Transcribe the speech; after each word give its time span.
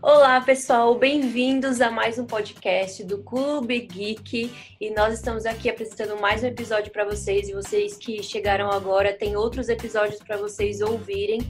Olá, 0.00 0.40
pessoal, 0.40 0.94
bem-vindos 0.94 1.80
a 1.80 1.90
mais 1.90 2.20
um 2.20 2.24
podcast 2.24 3.02
do 3.02 3.18
Clube 3.18 3.80
Geek. 3.80 4.52
E 4.80 4.90
nós 4.90 5.14
estamos 5.14 5.44
aqui 5.44 5.68
apresentando 5.68 6.20
mais 6.20 6.44
um 6.44 6.46
episódio 6.46 6.92
para 6.92 7.04
vocês. 7.04 7.48
E 7.48 7.52
vocês 7.52 7.96
que 7.96 8.22
chegaram 8.22 8.70
agora, 8.70 9.12
tem 9.12 9.36
outros 9.36 9.68
episódios 9.68 10.22
para 10.22 10.36
vocês 10.36 10.80
ouvirem. 10.80 11.40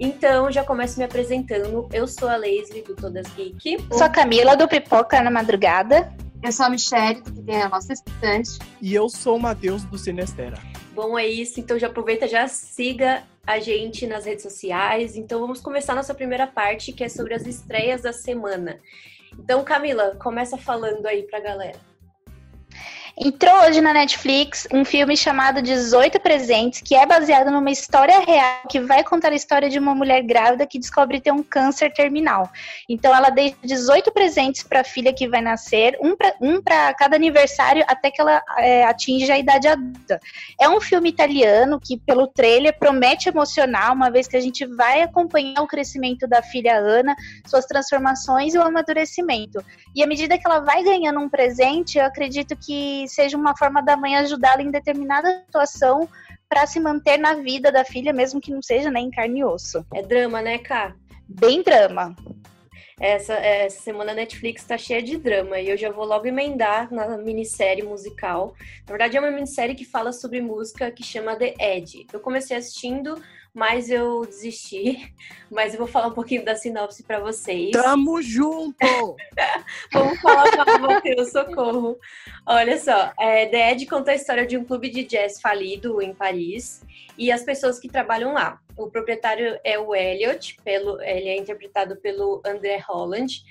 Então, 0.00 0.50
já 0.50 0.64
começo 0.64 0.98
me 0.98 1.04
apresentando. 1.04 1.86
Eu 1.92 2.08
sou 2.08 2.30
a 2.30 2.36
Leslie 2.36 2.82
do 2.82 2.96
Todas 2.96 3.26
Geek. 3.34 3.76
Sou 3.92 4.04
a 4.04 4.08
Camila 4.08 4.56
do 4.56 4.66
Pipoca 4.66 5.22
na 5.22 5.30
Madrugada. 5.30 6.10
Eu 6.42 6.52
sou 6.52 6.66
a 6.66 6.70
Michelle, 6.70 7.20
que 7.20 7.50
é 7.50 7.62
a 7.62 7.68
nossa 7.68 7.92
estudante. 7.92 8.58
E 8.80 8.94
eu 8.94 9.08
sou 9.08 9.36
o 9.36 9.40
Matheus 9.40 9.82
do 9.84 9.98
Sinestera. 9.98 10.56
Bom, 10.94 11.18
é 11.18 11.26
isso. 11.26 11.58
Então 11.58 11.78
já 11.78 11.88
aproveita, 11.88 12.28
já 12.28 12.46
siga 12.46 13.24
a 13.46 13.58
gente 13.58 14.06
nas 14.06 14.24
redes 14.24 14.44
sociais. 14.44 15.16
Então 15.16 15.40
vamos 15.40 15.60
começar 15.60 15.94
nossa 15.94 16.14
primeira 16.14 16.46
parte, 16.46 16.92
que 16.92 17.02
é 17.02 17.08
sobre 17.08 17.34
as 17.34 17.44
estreias 17.44 18.02
da 18.02 18.12
semana. 18.12 18.80
Então, 19.38 19.64
Camila, 19.64 20.16
começa 20.16 20.56
falando 20.56 21.06
aí 21.06 21.24
pra 21.24 21.40
galera. 21.40 21.87
Entrou 23.20 23.64
hoje 23.64 23.80
na 23.80 23.92
Netflix 23.92 24.68
um 24.72 24.84
filme 24.84 25.16
chamado 25.16 25.60
18 25.60 26.20
Presentes, 26.20 26.80
que 26.80 26.94
é 26.94 27.04
baseado 27.04 27.50
numa 27.50 27.68
história 27.68 28.20
real 28.20 28.62
que 28.70 28.78
vai 28.78 29.02
contar 29.02 29.32
a 29.32 29.34
história 29.34 29.68
de 29.68 29.76
uma 29.76 29.92
mulher 29.92 30.22
grávida 30.22 30.64
que 30.64 30.78
descobre 30.78 31.20
ter 31.20 31.32
um 31.32 31.42
câncer 31.42 31.92
terminal. 31.92 32.48
Então 32.88 33.12
ela 33.12 33.30
deixa 33.30 33.56
18 33.64 34.12
presentes 34.12 34.62
para 34.62 34.82
a 34.82 34.84
filha 34.84 35.12
que 35.12 35.26
vai 35.26 35.40
nascer, 35.40 35.98
um 36.00 36.16
para 36.16 36.32
um 36.40 36.62
cada 36.96 37.16
aniversário 37.16 37.84
até 37.88 38.08
que 38.08 38.20
ela 38.20 38.40
é, 38.58 38.84
atinja 38.84 39.34
a 39.34 39.38
idade 39.38 39.66
adulta. 39.66 40.20
É 40.60 40.68
um 40.68 40.80
filme 40.80 41.08
italiano 41.08 41.80
que, 41.82 41.96
pelo 41.96 42.28
trailer, 42.28 42.78
promete 42.78 43.28
emocionar, 43.28 43.92
uma 43.92 44.12
vez 44.12 44.28
que 44.28 44.36
a 44.36 44.40
gente 44.40 44.64
vai 44.64 45.02
acompanhar 45.02 45.60
o 45.60 45.66
crescimento 45.66 46.28
da 46.28 46.40
filha 46.40 46.76
Ana, 46.76 47.16
suas 47.44 47.66
transformações 47.66 48.54
e 48.54 48.58
o 48.58 48.62
amadurecimento. 48.62 49.60
E 49.92 50.04
à 50.04 50.06
medida 50.06 50.38
que 50.38 50.46
ela 50.46 50.60
vai 50.60 50.84
ganhando 50.84 51.18
um 51.18 51.28
presente, 51.28 51.98
eu 51.98 52.04
acredito 52.04 52.56
que 52.56 53.07
seja 53.08 53.36
uma 53.36 53.56
forma 53.56 53.82
da 53.82 53.96
mãe 53.96 54.16
ajudá-la 54.16 54.62
em 54.62 54.70
determinada 54.70 55.42
situação 55.46 56.08
para 56.48 56.66
se 56.66 56.80
manter 56.80 57.18
na 57.18 57.34
vida 57.34 57.70
da 57.70 57.84
filha, 57.84 58.12
mesmo 58.12 58.40
que 58.40 58.50
não 58.50 58.62
seja 58.62 58.90
nem 58.90 59.04
né, 59.04 59.08
em 59.08 59.10
carne 59.10 59.40
e 59.40 59.44
osso. 59.44 59.84
É 59.94 60.02
drama, 60.02 60.40
né, 60.40 60.58
Cá? 60.58 60.94
Bem 61.28 61.62
drama. 61.62 62.16
Essa, 63.00 63.34
essa 63.34 63.80
semana 63.80 64.10
a 64.10 64.14
Netflix 64.14 64.62
está 64.62 64.76
cheia 64.76 65.00
de 65.00 65.16
drama 65.16 65.60
e 65.60 65.68
eu 65.68 65.76
já 65.76 65.90
vou 65.90 66.04
logo 66.04 66.26
emendar 66.26 66.92
na 66.92 67.16
minissérie 67.16 67.84
musical. 67.84 68.54
Na 68.86 68.92
verdade, 68.92 69.16
é 69.16 69.20
uma 69.20 69.30
minissérie 69.30 69.76
que 69.76 69.84
fala 69.84 70.12
sobre 70.12 70.40
música 70.40 70.90
que 70.90 71.04
chama 71.04 71.36
The 71.36 71.54
Edge. 71.60 72.06
Eu 72.12 72.18
comecei 72.18 72.56
assistindo 72.56 73.22
mas 73.54 73.90
eu 73.90 74.24
desisti. 74.24 75.12
Mas 75.50 75.72
eu 75.72 75.78
vou 75.78 75.88
falar 75.88 76.08
um 76.08 76.12
pouquinho 76.12 76.44
da 76.44 76.54
sinopse 76.54 77.02
para 77.02 77.20
vocês. 77.20 77.70
Tamo 77.70 78.20
junto! 78.20 78.76
Vamos 79.90 80.20
falar 80.20 80.50
para 80.50 80.78
Matheus, 80.78 81.32
socorro. 81.32 81.98
Olha 82.46 82.78
só, 82.78 83.12
é, 83.18 83.46
The 83.46 83.72
Ed 83.72 83.86
conta 83.86 84.10
a 84.10 84.14
história 84.14 84.46
de 84.46 84.58
um 84.58 84.64
clube 84.64 84.90
de 84.90 85.04
jazz 85.04 85.40
falido 85.40 86.02
em 86.02 86.12
Paris 86.12 86.82
e 87.16 87.32
as 87.32 87.42
pessoas 87.42 87.78
que 87.78 87.88
trabalham 87.88 88.34
lá. 88.34 88.60
O 88.76 88.90
proprietário 88.90 89.58
é 89.64 89.78
o 89.78 89.94
Elliot, 89.94 90.58
pelo, 90.62 91.00
ele 91.00 91.30
é 91.30 91.38
interpretado 91.38 91.96
pelo 91.96 92.42
André 92.44 92.78
Holland. 92.86 93.42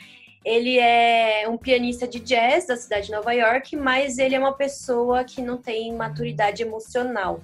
Ele 0.45 0.77
é 0.77 1.45
um 1.49 1.57
pianista 1.57 2.07
de 2.07 2.19
jazz 2.19 2.67
da 2.67 2.77
cidade 2.77 3.07
de 3.07 3.11
Nova 3.11 3.33
York, 3.33 3.75
mas 3.75 4.17
ele 4.17 4.35
é 4.35 4.39
uma 4.39 4.53
pessoa 4.53 5.23
que 5.23 5.41
não 5.41 5.57
tem 5.57 5.93
maturidade 5.93 6.61
emocional. 6.61 7.41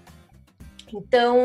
Então, 0.94 1.38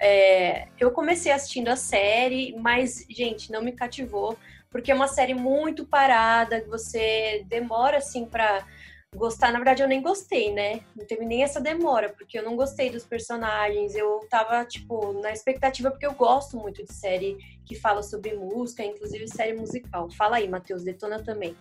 é, 0.00 0.66
eu 0.80 0.90
comecei 0.90 1.30
assistindo 1.30 1.68
a 1.68 1.76
série, 1.76 2.56
mas, 2.58 3.06
gente, 3.08 3.52
não 3.52 3.62
me 3.62 3.70
cativou, 3.70 4.36
porque 4.68 4.90
é 4.90 4.94
uma 4.94 5.06
série 5.06 5.32
muito 5.32 5.86
parada, 5.86 6.60
que 6.60 6.68
você 6.68 7.44
demora, 7.46 7.98
assim, 7.98 8.26
para 8.26 8.66
gostar. 9.14 9.52
Na 9.52 9.58
verdade, 9.58 9.80
eu 9.80 9.86
nem 9.86 10.02
gostei, 10.02 10.52
né? 10.52 10.80
Não 10.96 11.06
teve 11.06 11.24
nem 11.24 11.44
essa 11.44 11.60
demora, 11.60 12.08
porque 12.08 12.36
eu 12.36 12.42
não 12.42 12.56
gostei 12.56 12.90
dos 12.90 13.04
personagens. 13.04 13.94
Eu 13.94 14.26
tava, 14.28 14.64
tipo, 14.64 15.12
na 15.20 15.30
expectativa, 15.30 15.92
porque 15.92 16.06
eu 16.06 16.14
gosto 16.14 16.56
muito 16.56 16.84
de 16.84 16.92
série 16.92 17.38
que 17.64 17.76
fala 17.76 18.02
sobre 18.02 18.34
música, 18.34 18.84
inclusive 18.84 19.28
série 19.28 19.54
musical. 19.54 20.10
Fala 20.10 20.38
aí, 20.38 20.48
Matheus, 20.48 20.82
detona 20.82 21.22
também 21.22 21.56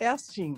é 0.00 0.08
assim, 0.08 0.56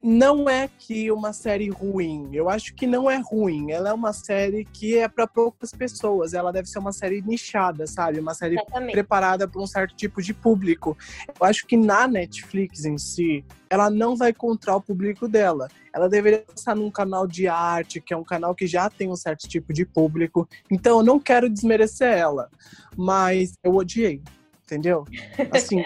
não 0.00 0.48
é 0.48 0.70
que 0.78 1.10
uma 1.10 1.32
série 1.32 1.68
ruim. 1.68 2.30
Eu 2.32 2.48
acho 2.48 2.72
que 2.74 2.86
não 2.86 3.10
é 3.10 3.16
ruim. 3.16 3.72
Ela 3.72 3.90
é 3.90 3.92
uma 3.92 4.12
série 4.12 4.64
que 4.64 4.96
é 4.96 5.08
para 5.08 5.26
poucas 5.26 5.72
pessoas. 5.72 6.32
Ela 6.32 6.52
deve 6.52 6.68
ser 6.68 6.78
uma 6.78 6.92
série 6.92 7.20
nichada, 7.20 7.88
sabe? 7.88 8.20
Uma 8.20 8.34
série 8.34 8.54
Exatamente. 8.54 8.92
preparada 8.92 9.48
para 9.48 9.60
um 9.60 9.66
certo 9.66 9.96
tipo 9.96 10.22
de 10.22 10.32
público. 10.32 10.96
Eu 11.28 11.44
acho 11.44 11.66
que 11.66 11.76
na 11.76 12.06
Netflix 12.06 12.84
em 12.84 12.96
si, 12.96 13.44
ela 13.68 13.90
não 13.90 14.14
vai 14.16 14.30
encontrar 14.30 14.76
o 14.76 14.80
público 14.80 15.26
dela. 15.26 15.66
Ela 15.92 16.08
deveria 16.08 16.44
estar 16.54 16.76
num 16.76 16.90
canal 16.90 17.26
de 17.26 17.48
arte, 17.48 18.00
que 18.00 18.14
é 18.14 18.16
um 18.16 18.24
canal 18.24 18.54
que 18.54 18.68
já 18.68 18.88
tem 18.88 19.10
um 19.10 19.16
certo 19.16 19.48
tipo 19.48 19.72
de 19.72 19.84
público. 19.84 20.48
Então 20.70 20.98
eu 20.98 21.04
não 21.04 21.18
quero 21.18 21.50
desmerecer 21.50 22.16
ela, 22.16 22.48
mas 22.96 23.54
eu 23.64 23.74
odiei, 23.74 24.22
entendeu? 24.64 25.04
Assim, 25.52 25.84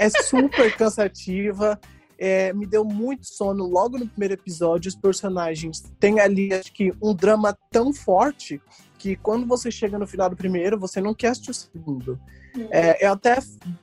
é 0.00 0.08
super 0.08 0.74
cansativa. 0.74 1.78
É, 2.18 2.52
me 2.52 2.66
deu 2.66 2.84
muito 2.84 3.26
sono 3.26 3.66
logo 3.66 3.98
no 3.98 4.06
primeiro 4.06 4.34
episódio. 4.34 4.88
Os 4.88 4.96
personagens 4.96 5.82
têm 5.98 6.20
ali, 6.20 6.52
acho 6.52 6.72
que, 6.72 6.92
um 7.02 7.14
drama 7.14 7.56
tão 7.70 7.92
forte 7.92 8.60
que 8.98 9.16
quando 9.16 9.46
você 9.46 9.70
chega 9.70 9.98
no 9.98 10.06
final 10.06 10.28
do 10.28 10.36
primeiro, 10.36 10.78
você 10.78 11.00
não 11.00 11.14
quer 11.14 11.28
assistir 11.28 11.50
o 11.50 11.54
segundo. 11.54 12.20
Uhum. 12.56 12.68
É, 12.70 13.06
eu 13.06 13.12
até 13.12 13.38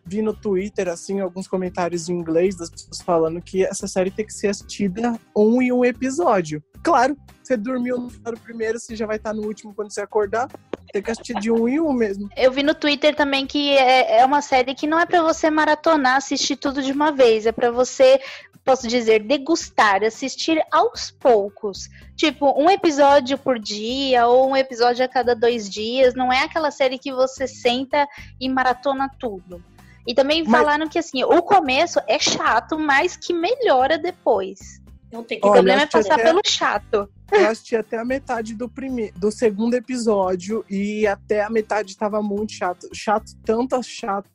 vi 0.06 0.22
no 0.22 0.34
Twitter, 0.34 0.88
assim, 0.90 1.20
alguns 1.20 1.48
comentários 1.48 2.10
em 2.10 2.14
inglês 2.14 2.56
das 2.56 2.70
pessoas 2.70 3.02
falando 3.02 3.42
que 3.42 3.64
essa 3.64 3.88
série 3.88 4.12
tem 4.12 4.26
que 4.26 4.34
ser 4.34 4.50
assistida 4.50 5.20
um 5.36 5.62
em 5.62 5.72
um 5.72 5.86
episódio. 5.86 6.64
Claro, 6.84 7.18
você 7.44 7.58
dormiu 7.58 7.98
no 7.98 8.10
final 8.10 8.34
do 8.34 8.40
primeiro, 8.40 8.80
você 8.80 8.96
já 8.96 9.06
vai 9.06 9.18
estar 9.18 9.34
no 9.34 9.44
último 9.44 9.74
quando 9.74 9.92
você 9.92 10.02
acordar. 10.02 10.48
Tem 10.92 11.02
que 11.02 11.12
assistir 11.12 11.36
de 11.36 11.52
um 11.52 11.68
em 11.68 11.80
um 11.80 11.92
mesmo. 11.92 12.30
Eu 12.36 12.52
vi 12.52 12.64
no 12.64 12.74
Twitter 12.74 13.16
também 13.16 13.46
que 13.46 13.78
é, 13.78 14.20
é 14.20 14.26
uma 14.26 14.42
série 14.42 14.74
que 14.74 14.88
não 14.88 15.00
é 15.00 15.06
para 15.06 15.22
você 15.22 15.50
maratonar, 15.50 16.18
assistir 16.18 16.56
tudo 16.56 16.82
de 16.82 16.92
uma 16.92 17.12
vez. 17.12 17.46
É 17.46 17.52
para 17.52 17.72
você, 17.72 18.20
posso 18.64 18.88
dizer, 18.88 19.24
degustar, 19.24 20.04
assistir 20.04 20.62
aos 20.72 21.12
poucos. 21.12 21.90
Tipo, 22.16 22.54
um 22.60 22.70
episódio 22.70 23.38
por 23.38 23.60
dia 23.60 24.28
ou 24.28 24.50
um 24.50 24.56
episódio 24.56 25.04
a 25.04 25.08
cada 25.08 25.36
dois 25.36 25.70
dias. 25.70 26.14
Não 26.16 26.32
é 26.32 26.44
aquela 26.44 26.72
série 26.72 26.98
que 26.98 27.12
você 27.12 27.48
senta 27.48 28.08
e 28.40 28.48
maratona 28.48 29.10
tudo. 29.20 29.64
E 30.08 30.14
também 30.14 30.44
mas... 30.44 30.52
falaram 30.52 30.88
que 30.88 30.98
assim, 30.98 31.24
o 31.24 31.42
começo 31.42 32.00
é 32.08 32.18
chato, 32.18 32.80
mas 32.80 33.18
que 33.18 33.34
melhora 33.34 33.98
depois. 33.98 34.82
Não 35.12 35.24
tem 35.24 35.40
que 35.40 35.48
o 35.48 35.52
problema 35.52 35.84
é 35.84 35.86
passar 35.86 36.16
até, 36.16 36.24
pelo 36.24 36.42
chato. 36.46 37.10
Eu 37.32 37.48
assisti 37.48 37.76
até 37.76 37.98
a 37.98 38.06
metade 38.06 38.54
do, 38.54 38.70
primeiro, 38.70 39.18
do 39.18 39.32
segundo 39.32 39.74
episódio 39.74 40.66
e 40.70 41.06
até 41.06 41.44
a 41.44 41.50
metade 41.50 41.92
estava 41.92 42.22
muito 42.22 42.54
chato. 42.54 42.88
Chato, 42.94 43.34
tanto 43.46 43.82
chato, 43.84 44.30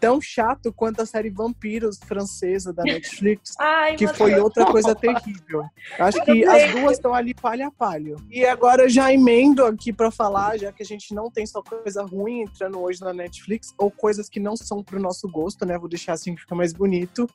tão 0.00 0.20
chato 0.20 0.72
quanto 0.72 1.00
a 1.00 1.06
série 1.06 1.30
Vampiros 1.30 1.98
francesa 1.98 2.72
da 2.72 2.82
Netflix, 2.82 3.54
Ai, 3.60 3.96
que 3.96 4.06
foi 4.06 4.38
outra 4.38 4.66
coisa 4.66 4.94
terrível. 4.94 5.64
Acho 5.98 6.22
que 6.24 6.44
as 6.44 6.72
duas 6.72 6.92
estão 6.92 7.14
ali 7.14 7.34
palha 7.34 7.68
a 7.68 7.70
palho. 7.70 8.16
E 8.30 8.44
agora 8.44 8.88
já 8.88 9.12
emendo 9.12 9.64
aqui 9.64 9.92
para 9.92 10.10
falar, 10.10 10.58
já 10.58 10.72
que 10.72 10.82
a 10.82 10.86
gente 10.86 11.14
não 11.14 11.30
tem 11.30 11.46
só 11.46 11.62
coisa 11.62 12.02
ruim 12.04 12.42
entrando 12.42 12.80
hoje 12.80 13.00
na 13.00 13.12
Netflix, 13.12 13.74
ou 13.78 13.90
coisas 13.90 14.28
que 14.28 14.40
não 14.40 14.56
são 14.56 14.82
pro 14.82 15.00
nosso 15.00 15.28
gosto, 15.28 15.64
né? 15.66 15.78
Vou 15.78 15.88
deixar 15.88 16.14
assim 16.14 16.34
que 16.34 16.42
fica 16.42 16.54
mais 16.54 16.72
bonito 16.72 17.28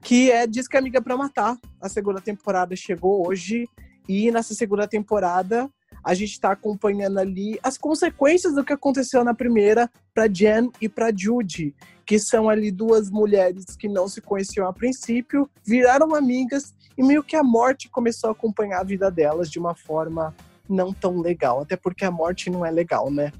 que 0.00 0.30
é 0.30 0.46
Diz 0.46 0.66
que 0.66 0.76
é 0.76 0.80
Amiga 0.80 1.00
para 1.00 1.16
Matar. 1.16 1.58
A 1.80 1.88
segunda 1.88 2.20
temporada 2.20 2.74
chegou 2.74 3.26
hoje 3.26 3.68
e 4.08 4.30
nessa 4.30 4.54
segunda 4.54 4.86
temporada 4.88 5.70
a 6.02 6.14
gente 6.14 6.32
está 6.32 6.52
acompanhando 6.52 7.18
ali 7.18 7.58
as 7.62 7.76
consequências 7.76 8.54
do 8.54 8.64
que 8.64 8.72
aconteceu 8.72 9.22
na 9.22 9.34
primeira 9.34 9.90
para 10.14 10.26
Jen 10.26 10.70
e 10.80 10.88
para 10.88 11.12
Judy, 11.14 11.74
que 12.06 12.18
são 12.18 12.48
ali 12.48 12.70
duas 12.70 13.10
mulheres 13.10 13.76
que 13.78 13.88
não 13.88 14.08
se 14.08 14.20
conheciam 14.20 14.66
a 14.66 14.72
princípio, 14.72 15.48
viraram 15.64 16.14
amigas 16.14 16.74
e 16.96 17.02
meio 17.02 17.22
que 17.22 17.36
a 17.36 17.42
morte 17.42 17.88
começou 17.88 18.28
a 18.28 18.32
acompanhar 18.32 18.80
a 18.80 18.84
vida 18.84 19.10
delas 19.10 19.50
de 19.50 19.58
uma 19.58 19.74
forma 19.74 20.34
não 20.68 20.92
tão 20.92 21.20
legal, 21.20 21.60
até 21.60 21.76
porque 21.76 22.04
a 22.04 22.10
morte 22.10 22.48
não 22.48 22.64
é 22.64 22.70
legal, 22.70 23.10
né? 23.10 23.32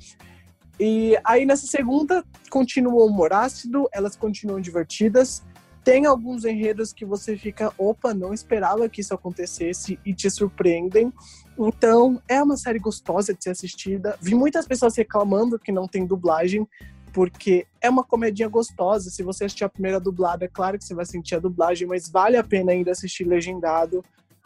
E 0.78 1.16
aí 1.24 1.44
nessa 1.44 1.66
segunda 1.66 2.24
continua 2.48 3.04
o 3.04 3.06
humor 3.06 3.32
ácido, 3.32 3.88
elas 3.92 4.16
continuam 4.16 4.60
divertidas, 4.60 5.42
tem 5.82 6.06
alguns 6.06 6.44
enredos 6.44 6.92
que 6.92 7.04
você 7.04 7.36
fica, 7.36 7.72
opa, 7.78 8.12
não 8.12 8.34
esperava 8.34 8.88
que 8.88 9.00
isso 9.00 9.14
acontecesse 9.14 9.98
e 10.04 10.14
te 10.14 10.30
surpreendem. 10.30 11.12
Então, 11.58 12.20
é 12.28 12.42
uma 12.42 12.56
série 12.56 12.78
gostosa 12.78 13.34
de 13.34 13.42
ser 13.42 13.50
assistida. 13.50 14.16
Vi 14.20 14.34
muitas 14.34 14.66
pessoas 14.66 14.96
reclamando 14.96 15.58
que 15.58 15.72
não 15.72 15.88
tem 15.88 16.06
dublagem, 16.06 16.66
porque 17.12 17.66
é 17.80 17.88
uma 17.88 18.04
comedinha 18.04 18.48
gostosa. 18.48 19.10
Se 19.10 19.22
você 19.22 19.44
assistir 19.44 19.64
a 19.64 19.68
primeira 19.68 19.98
dublada, 19.98 20.44
é 20.44 20.48
claro 20.48 20.78
que 20.78 20.84
você 20.84 20.94
vai 20.94 21.06
sentir 21.06 21.34
a 21.34 21.40
dublagem, 21.40 21.88
mas 21.88 22.08
vale 22.08 22.36
a 22.36 22.44
pena 22.44 22.72
ainda 22.72 22.90
assistir 22.90 23.24
legendado. 23.24 24.04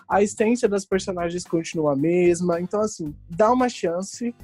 A 0.09 0.23
essência 0.23 0.69
das 0.69 0.85
personagens 0.85 1.45
continua 1.45 1.93
a 1.95 1.97
mesma. 1.97 2.61
Então, 2.61 2.81
assim, 2.81 3.15
dá 3.29 3.53
uma 3.53 3.69
chance 3.69 4.35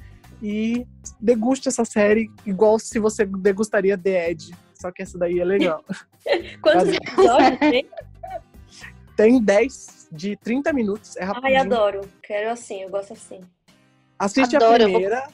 e 0.41 0.85
deguste 1.19 1.67
essa 1.67 1.85
série 1.85 2.29
igual 2.45 2.79
se 2.79 2.99
você 2.99 3.25
degustaria 3.25 3.97
The 3.97 4.31
Edge 4.31 4.51
só 4.81 4.91
que 4.91 5.01
essa 5.03 5.17
daí 5.17 5.39
é 5.39 5.45
legal. 5.45 5.83
Quantos 6.61 6.87
Mas- 6.87 6.95
episódios 6.97 7.59
tem? 7.59 7.89
Tem 9.15 9.41
10 9.41 10.07
de 10.11 10.35
30 10.37 10.73
minutos, 10.73 11.15
é 11.17 11.21
Ai, 11.21 11.27
rapidinho. 11.27 11.61
adoro. 11.61 12.01
Quero 12.23 12.49
assim, 12.49 12.81
eu 12.81 12.89
gosto 12.89 13.13
assim. 13.13 13.41
Assiste 14.17 14.55
Adoro, 14.55 14.83
a 14.83 14.85
eu 14.85 14.89
vou- 14.91 14.99
primeira. 14.99 15.27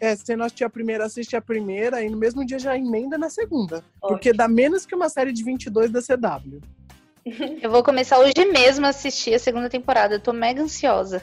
É, 0.00 0.16
se 0.16 0.34
não 0.34 0.44
assistir 0.46 0.64
a 0.64 0.70
primeira, 0.70 1.04
assiste 1.04 1.36
a 1.36 1.40
primeira 1.40 2.02
e 2.02 2.10
no 2.10 2.16
mesmo 2.16 2.44
dia 2.44 2.58
já 2.58 2.76
emenda 2.76 3.16
na 3.16 3.30
segunda. 3.30 3.84
Porque 4.00 4.32
dá 4.32 4.48
menos 4.48 4.84
que 4.84 4.96
uma 4.96 5.08
série 5.08 5.32
de 5.32 5.44
22 5.44 5.92
da 5.92 6.00
CW. 6.02 6.60
Eu 7.62 7.70
vou 7.70 7.84
começar 7.84 8.18
hoje 8.18 8.32
mesmo 8.52 8.84
a 8.84 8.88
assistir 8.88 9.32
a 9.32 9.38
segunda 9.38 9.70
temporada. 9.70 10.16
Eu 10.16 10.20
tô 10.20 10.32
mega 10.32 10.60
ansiosa. 10.60 11.22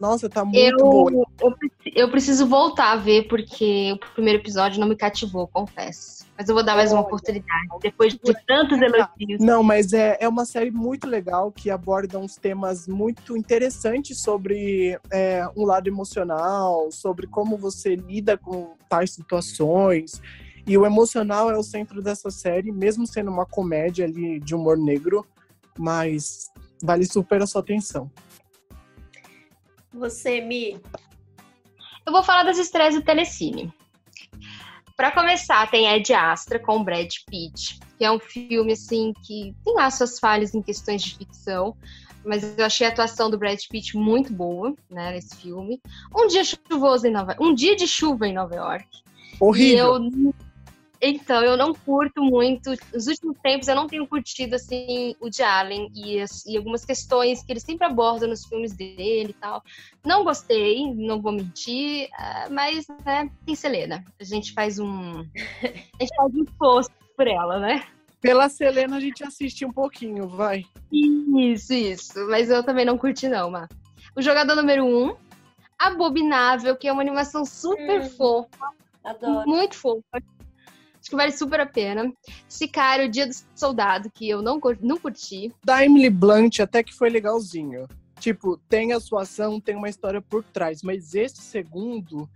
Nossa, 0.00 0.26
tá 0.26 0.42
muito 0.42 0.56
Eu, 0.58 0.76
boa. 0.78 1.26
eu, 1.42 1.54
eu 1.94 2.10
preciso 2.10 2.46
voltar 2.46 2.92
a 2.92 2.96
ver, 2.96 3.28
porque 3.28 3.92
o 3.92 3.98
primeiro 4.14 4.38
episódio 4.40 4.80
não 4.80 4.88
me 4.88 4.96
cativou, 4.96 5.46
confesso. 5.46 6.24
Mas 6.38 6.48
eu 6.48 6.54
vou 6.54 6.62
dar 6.62 6.76
mais 6.76 6.92
uma 6.92 7.00
oportunidade. 7.00 7.66
Depois 7.82 8.12
de 8.12 8.32
tantos 8.46 8.80
elogios. 8.80 9.40
Não, 9.40 9.60
mas 9.60 9.92
é, 9.92 10.16
é 10.20 10.28
uma 10.28 10.44
série 10.44 10.70
muito 10.70 11.04
legal 11.04 11.50
que 11.50 11.68
aborda 11.68 12.16
uns 12.16 12.36
temas 12.36 12.86
muito 12.86 13.36
interessantes 13.36 14.20
sobre 14.22 14.96
é, 15.10 15.44
um 15.56 15.64
lado 15.64 15.88
emocional, 15.88 16.92
sobre 16.92 17.26
como 17.26 17.56
você 17.56 17.96
lida 17.96 18.38
com 18.38 18.76
tais 18.88 19.10
situações. 19.10 20.22
E 20.64 20.78
o 20.78 20.86
emocional 20.86 21.50
é 21.50 21.58
o 21.58 21.62
centro 21.64 22.00
dessa 22.00 22.30
série, 22.30 22.70
mesmo 22.70 23.04
sendo 23.04 23.32
uma 23.32 23.44
comédia 23.44 24.04
ali 24.04 24.38
de 24.38 24.54
humor 24.54 24.78
negro, 24.78 25.26
mas 25.76 26.52
vale 26.80 27.04
super 27.04 27.42
a 27.42 27.48
sua 27.48 27.62
atenção. 27.62 28.08
Você, 29.92 30.40
Mi, 30.40 30.80
Eu 32.06 32.12
vou 32.12 32.22
falar 32.22 32.44
das 32.44 32.58
estreias 32.58 32.94
do 32.94 33.02
Telecine. 33.02 33.72
Pra 34.98 35.12
começar, 35.12 35.70
tem 35.70 35.86
Ed 35.86 36.12
Astra 36.12 36.58
com 36.58 36.82
Brad 36.82 37.08
Pitt, 37.30 37.78
que 37.96 38.04
é 38.04 38.10
um 38.10 38.18
filme 38.18 38.72
assim 38.72 39.12
que 39.24 39.54
tem 39.64 39.74
lá 39.74 39.88
suas 39.92 40.18
falhas 40.18 40.56
em 40.56 40.60
questões 40.60 41.00
de 41.02 41.16
ficção, 41.16 41.76
mas 42.24 42.58
eu 42.58 42.64
achei 42.64 42.84
a 42.84 42.90
atuação 42.90 43.30
do 43.30 43.38
Brad 43.38 43.60
Pitt 43.70 43.96
muito 43.96 44.32
boa, 44.32 44.74
né, 44.90 45.12
nesse 45.12 45.36
filme. 45.36 45.80
Um 46.12 46.26
dia 46.26 46.42
chuvoso 46.42 47.06
em 47.06 47.12
Nova, 47.12 47.36
um 47.40 47.54
dia 47.54 47.76
de 47.76 47.86
chuva 47.86 48.26
em 48.26 48.34
Nova 48.34 48.56
York. 48.56 48.88
Horrível. 49.38 49.76
E 49.76 49.78
eu, 49.78 50.34
então, 51.00 51.42
eu 51.42 51.56
não 51.56 51.72
curto 51.72 52.22
muito. 52.22 52.70
Nos 52.92 53.06
últimos 53.06 53.36
tempos, 53.42 53.68
eu 53.68 53.74
não 53.76 53.86
tenho 53.86 54.06
curtido 54.06 54.54
assim 54.56 55.14
o 55.20 55.28
de 55.30 55.42
Allen 55.42 55.90
e, 55.94 56.20
as- 56.20 56.44
e 56.46 56.56
algumas 56.56 56.84
questões 56.84 57.42
que 57.44 57.52
ele 57.52 57.60
sempre 57.60 57.86
aborda 57.86 58.26
nos 58.26 58.44
filmes 58.46 58.74
dele 58.76 59.30
e 59.30 59.34
tal. 59.34 59.62
Não 60.04 60.24
gostei, 60.24 60.92
não 60.94 61.20
vou 61.20 61.32
mentir, 61.32 62.08
ah, 62.18 62.48
mas 62.50 62.86
né, 63.06 63.30
tem 63.46 63.54
Selena. 63.54 64.04
A 64.20 64.24
gente 64.24 64.52
faz 64.52 64.78
um. 64.78 65.20
A 65.20 66.02
gente 66.02 66.14
faz 66.16 66.34
um 66.34 66.42
esforço 66.42 66.90
por 67.16 67.26
ela, 67.28 67.58
né? 67.60 67.84
Pela 68.20 68.48
Selena 68.48 68.96
a 68.96 69.00
gente 69.00 69.22
assiste 69.24 69.64
um 69.64 69.72
pouquinho, 69.72 70.26
vai. 70.28 70.64
Isso, 70.92 71.72
isso. 71.72 72.26
Mas 72.28 72.50
eu 72.50 72.64
também 72.64 72.84
não 72.84 72.98
curti, 72.98 73.28
não, 73.28 73.50
Má. 73.50 73.68
O 74.16 74.20
jogador 74.22 74.56
número 74.56 74.84
um, 74.84 75.14
Abominável, 75.78 76.74
que 76.76 76.88
é 76.88 76.92
uma 76.92 77.02
animação 77.02 77.44
super 77.44 78.00
Hum. 78.02 78.10
fofa. 78.10 78.68
adoro. 79.04 79.48
Muito 79.48 79.76
fofa. 79.76 80.02
Acho 81.08 81.12
que 81.12 81.16
vale 81.16 81.32
super 81.32 81.58
a 81.58 81.64
pena. 81.64 82.12
Sicário, 82.46 83.08
Dia 83.08 83.26
do 83.26 83.32
Soldado, 83.54 84.10
que 84.10 84.28
eu 84.28 84.42
não, 84.42 84.60
não 84.82 84.98
curti. 84.98 85.50
Da 85.64 85.82
Emily 85.82 86.10
Blunt 86.10 86.60
até 86.60 86.82
que 86.82 86.92
foi 86.92 87.08
legalzinho. 87.08 87.88
Tipo, 88.20 88.58
tem 88.68 88.92
a 88.92 89.00
sua 89.00 89.22
ação, 89.22 89.58
tem 89.58 89.74
uma 89.74 89.88
história 89.88 90.20
por 90.20 90.44
trás. 90.44 90.82
Mas 90.82 91.14
esse 91.14 91.40
segundo, 91.40 92.28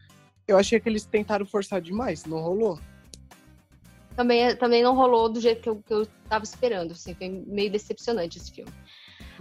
eu 0.49 0.57
achei 0.57 0.81
que 0.81 0.89
eles 0.89 1.05
tentaram 1.05 1.45
forçar 1.45 1.83
demais, 1.83 2.25
não 2.25 2.39
rolou? 2.39 2.81
Também, 4.17 4.57
também 4.57 4.83
não 4.83 4.95
rolou 4.95 5.29
do 5.29 5.39
jeito 5.39 5.61
que 5.61 5.69
eu, 5.69 5.77
que 5.87 5.93
eu 5.93 6.07
tava 6.27 6.45
esperando. 6.45 6.93
Assim, 6.93 7.15
foi 7.15 7.29
meio 7.47 7.71
decepcionante 7.71 8.39
esse 8.39 8.53
filme. 8.53 8.73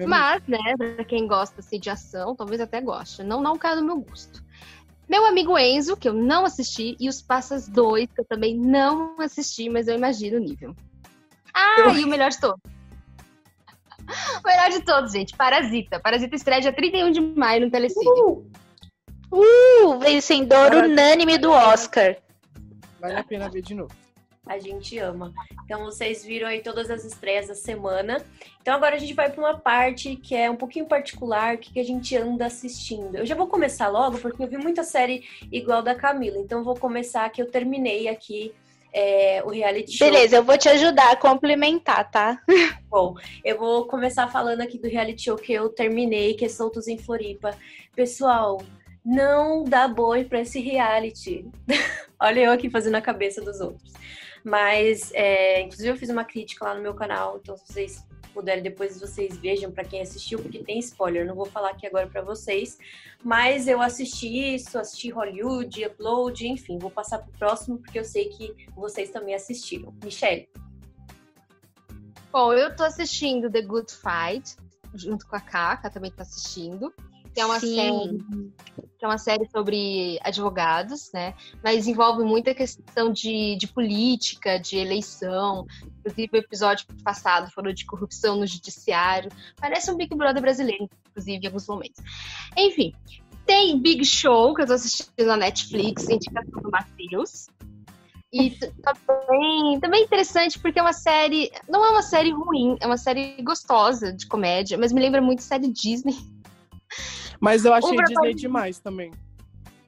Mas, 0.06 0.46
né, 0.46 0.58
pra 0.78 1.06
quem 1.06 1.26
gosta 1.26 1.62
assim, 1.62 1.80
de 1.80 1.90
ação, 1.90 2.36
talvez 2.36 2.60
até 2.60 2.82
goste. 2.82 3.24
Não, 3.24 3.42
não 3.42 3.58
caiu 3.58 3.78
no 3.78 3.86
meu 3.86 4.02
gosto. 4.02 4.44
Meu 5.12 5.26
amigo 5.26 5.60
Enzo, 5.60 5.98
que 5.98 6.08
eu 6.08 6.14
não 6.14 6.46
assisti, 6.46 6.96
e 6.98 7.10
Os 7.10 7.22
Passas 7.22 7.68
2, 7.68 8.08
que 8.14 8.22
eu 8.22 8.26
também 8.26 8.56
não 8.58 9.20
assisti, 9.20 9.70
mas 9.70 9.90
eu 9.90 9.96
imagino 9.98 10.38
o 10.38 10.40
nível. 10.40 10.74
Ah, 11.54 11.82
Eu- 11.82 11.98
e 11.98 12.06
o 12.06 12.08
melhor 12.08 12.30
de 12.30 12.40
todos. 12.40 12.62
O 14.44 14.48
melhor 14.48 14.70
de 14.70 14.82
todos, 14.86 15.12
gente, 15.12 15.36
Parasita. 15.36 16.00
Parasita 16.00 16.36
estreia 16.36 16.62
dia 16.62 16.74
31 16.74 17.12
de 17.12 17.20
maio 17.22 17.62
no 17.66 17.70
Telecine. 17.72 18.06
Uh, 18.10 18.50
Uh, 19.34 20.00
vencedor 20.00 20.70
Cara- 20.72 20.86
unânime 20.88 21.38
do 21.38 21.52
Oscar. 21.52 22.18
Vale 23.00 23.16
a 23.16 23.24
pena 23.24 23.50
ver 23.50 23.62
de 23.62 23.74
novo. 23.74 23.94
A 24.52 24.60
gente 24.60 24.98
ama. 24.98 25.34
Então 25.66 25.86
vocês 25.86 26.24
viram 26.24 26.48
aí 26.48 26.62
todas 26.62 26.90
as 26.90 27.04
estreias 27.04 27.48
da 27.48 27.56
semana. 27.56 28.24
Então 28.62 28.74
agora 28.74 28.96
a 28.96 29.00
gente 29.00 29.14
vai 29.14 29.30
para 29.30 29.42
uma 29.42 29.60
parte 29.60 30.16
que 30.16 30.36
é 30.36 30.50
um 30.50 30.56
pouquinho 30.56 30.86
particular, 30.86 31.56
o 31.56 31.58
que, 31.58 31.74
que 31.74 31.80
a 31.80 31.86
gente 31.86 32.16
anda 32.16 32.46
assistindo. 32.46 33.18
Eu 33.18 33.26
já 33.26 33.36
vou 33.36 33.48
começar 33.48 33.88
logo, 33.88 34.20
porque 34.20 34.44
eu 34.44 34.48
vi 34.48 34.58
muita 34.58 34.84
série 34.84 35.24
igual 35.52 35.82
da 35.82 35.96
Camila. 35.96 36.38
Então 36.38 36.60
eu 36.60 36.66
vou 36.66 36.76
começar 36.76 37.30
que 37.30 37.42
eu 37.42 37.50
terminei 37.50 38.08
aqui 38.08 38.54
é, 38.94 39.42
o 39.44 39.50
reality 39.50 39.98
show. 39.98 40.10
Beleza, 40.10 40.36
eu 40.36 40.44
vou 40.44 40.58
te 40.58 40.70
ajudar 40.70 41.12
a 41.12 41.16
complementar, 41.16 42.10
tá? 42.12 42.42
Bom, 42.90 43.16
eu 43.44 43.58
vou 43.58 43.86
começar 43.86 44.28
falando 44.28 44.62
aqui 44.62 44.78
do 44.78 44.88
reality 44.88 45.24
show 45.24 45.38
que 45.38 45.54
eu 45.54 45.70
terminei, 45.70 46.34
que 46.34 46.46
é 46.46 46.50
Soltos 46.50 46.88
em 46.88 46.98
Floripa. 46.98 47.58
Pessoal, 47.96 48.62
não 49.04 49.64
dá 49.64 49.88
boi 49.88 50.26
pra 50.26 50.42
esse 50.42 50.60
reality. 50.60 51.46
Olha 52.20 52.42
eu 52.42 52.52
aqui 52.52 52.70
fazendo 52.70 52.96
a 52.96 53.02
cabeça 53.02 53.42
dos 53.42 53.60
outros. 53.60 53.94
Mas, 54.44 55.12
é, 55.14 55.62
inclusive, 55.62 55.90
eu 55.90 55.98
fiz 55.98 56.10
uma 56.10 56.26
crítica 56.26 56.66
lá 56.66 56.76
no 56.76 56.82
meu 56.82 56.94
canal, 56.94 57.38
então 57.38 57.56
se 57.56 57.72
vocês 57.72 58.04
puderem, 58.34 58.64
depois 58.64 59.00
vocês 59.00 59.38
vejam 59.38 59.72
pra 59.72 59.84
quem 59.84 60.02
assistiu, 60.02 60.40
porque 60.40 60.64
tem 60.64 60.80
spoiler, 60.80 61.26
não 61.26 61.36
vou 61.36 61.46
falar 61.46 61.72
aqui 61.72 61.86
agora 61.86 62.08
pra 62.08 62.22
vocês. 62.22 62.78
Mas 63.24 63.68
eu 63.68 63.82
assisti 63.82 64.56
isso, 64.56 64.80
assisti 64.80 65.10
Hollywood, 65.10 65.86
Upload, 65.86 66.48
enfim, 66.48 66.80
vou 66.80 66.90
passar 66.90 67.20
pro 67.20 67.32
próximo, 67.38 67.78
porque 67.78 68.00
eu 68.00 68.06
sei 68.06 68.30
que 68.30 68.56
vocês 68.76 69.12
também 69.12 69.36
assistiram. 69.36 69.94
Michelle. 70.04 70.50
Bom, 72.32 72.54
eu 72.54 72.76
tô 72.76 72.84
assistindo 72.84 73.52
The 73.52 73.62
Good 73.62 73.92
Fight, 73.94 74.56
junto 74.94 75.28
com 75.28 75.36
a 75.36 75.42
Kaka, 75.42 75.90
também 75.90 76.12
tô 76.12 76.22
assistindo. 76.22 76.94
Que 77.34 77.42
é 77.42 77.46
uma 77.46 77.60
Sim. 77.60 77.76
série 77.76 78.52
que 79.02 79.06
é 79.06 79.08
uma 79.08 79.18
série 79.18 79.50
sobre 79.50 80.20
advogados, 80.22 81.10
né? 81.12 81.34
Mas 81.64 81.88
envolve 81.88 82.24
muita 82.24 82.54
questão 82.54 83.12
de, 83.12 83.56
de 83.56 83.66
política, 83.66 84.60
de 84.60 84.78
eleição. 84.78 85.66
Inclusive, 86.00 86.30
o 86.34 86.38
episódio 86.38 86.86
passado 87.04 87.50
falou 87.50 87.74
de 87.74 87.84
corrupção 87.84 88.36
no 88.36 88.46
judiciário. 88.46 89.32
Parece 89.60 89.90
um 89.90 89.98
Big 89.98 90.16
Brother 90.16 90.40
brasileiro, 90.40 90.88
inclusive, 91.10 91.44
em 91.44 91.48
alguns 91.48 91.68
momentos. 91.68 92.00
Enfim, 92.56 92.94
tem 93.44 93.80
Big 93.80 94.06
Show, 94.06 94.54
que 94.54 94.62
eu 94.62 94.68
tô 94.68 94.74
assistindo 94.74 95.26
na 95.26 95.36
Netflix, 95.36 96.08
indicação 96.08 96.62
do 96.62 96.70
Matheus. 96.70 97.48
E 98.32 98.52
também, 98.52 99.80
também 99.80 100.02
é 100.02 100.04
interessante 100.04 100.60
porque 100.60 100.78
é 100.78 100.82
uma 100.84 100.94
série. 100.94 101.52
Não 101.68 101.84
é 101.84 101.90
uma 101.90 102.04
série 102.04 102.30
ruim, 102.30 102.78
é 102.80 102.86
uma 102.86 102.98
série 102.98 103.42
gostosa 103.42 104.14
de 104.14 104.28
comédia, 104.28 104.78
mas 104.78 104.94
me 104.94 105.02
lembra 105.02 105.24
muito 105.24 105.42
série 105.42 105.68
Disney. 105.68 106.16
Mas 107.42 107.66
eu 107.66 107.74
achei 107.74 107.98
Disney 107.98 108.34
demais 108.36 108.80
também. 108.80 109.12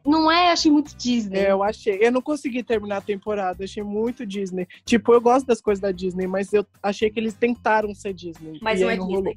Não 0.05 0.29
é? 0.29 0.51
Achei 0.51 0.69
muito 0.69 0.95
Disney. 0.97 1.39
É, 1.39 1.51
eu 1.51 1.63
achei. 1.63 1.97
Eu 2.01 2.11
não 2.11 2.21
consegui 2.21 2.61
terminar 2.61 2.97
a 2.97 3.01
temporada, 3.01 3.63
achei 3.63 3.83
muito 3.83 4.25
Disney. 4.25 4.67
Tipo, 4.83 5.13
eu 5.13 5.21
gosto 5.21 5.45
das 5.45 5.61
coisas 5.61 5.81
da 5.81 5.91
Disney, 5.91 6.27
mas 6.27 6.51
eu 6.51 6.65
achei 6.81 7.09
que 7.09 7.19
eles 7.19 7.33
tentaram 7.33 7.93
ser 7.95 8.13
Disney. 8.13 8.59
Mas 8.61 8.81
não 8.81 8.89
é 8.89 8.97
não 8.97 9.07
Disney. 9.07 9.35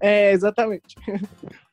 É, 0.00 0.32
exatamente. 0.32 0.96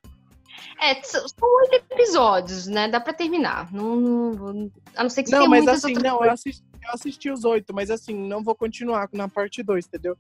É, 0.79 1.01
são 1.03 1.23
oito 1.61 1.85
episódios, 1.91 2.67
né? 2.67 2.87
Dá 2.87 2.99
pra 2.99 3.11
terminar. 3.11 3.71
Não, 3.73 3.95
não 3.95 4.71
a 4.95 5.03
não 5.03 5.09
ser 5.09 5.23
que 5.23 5.31
Não, 5.31 5.39
tenha 5.39 5.49
mas 5.49 5.67
assim, 5.67 5.93
não, 5.93 6.23
eu 6.23 6.31
assisti, 6.31 6.63
eu 6.83 6.91
assisti 6.91 7.31
os 7.31 7.43
oito, 7.45 7.73
mas 7.73 7.89
assim, 7.89 8.13
não 8.13 8.43
vou 8.43 8.53
continuar 8.53 9.09
na 9.11 9.27
parte 9.27 9.63
2, 9.63 9.87
entendeu? 9.87 10.15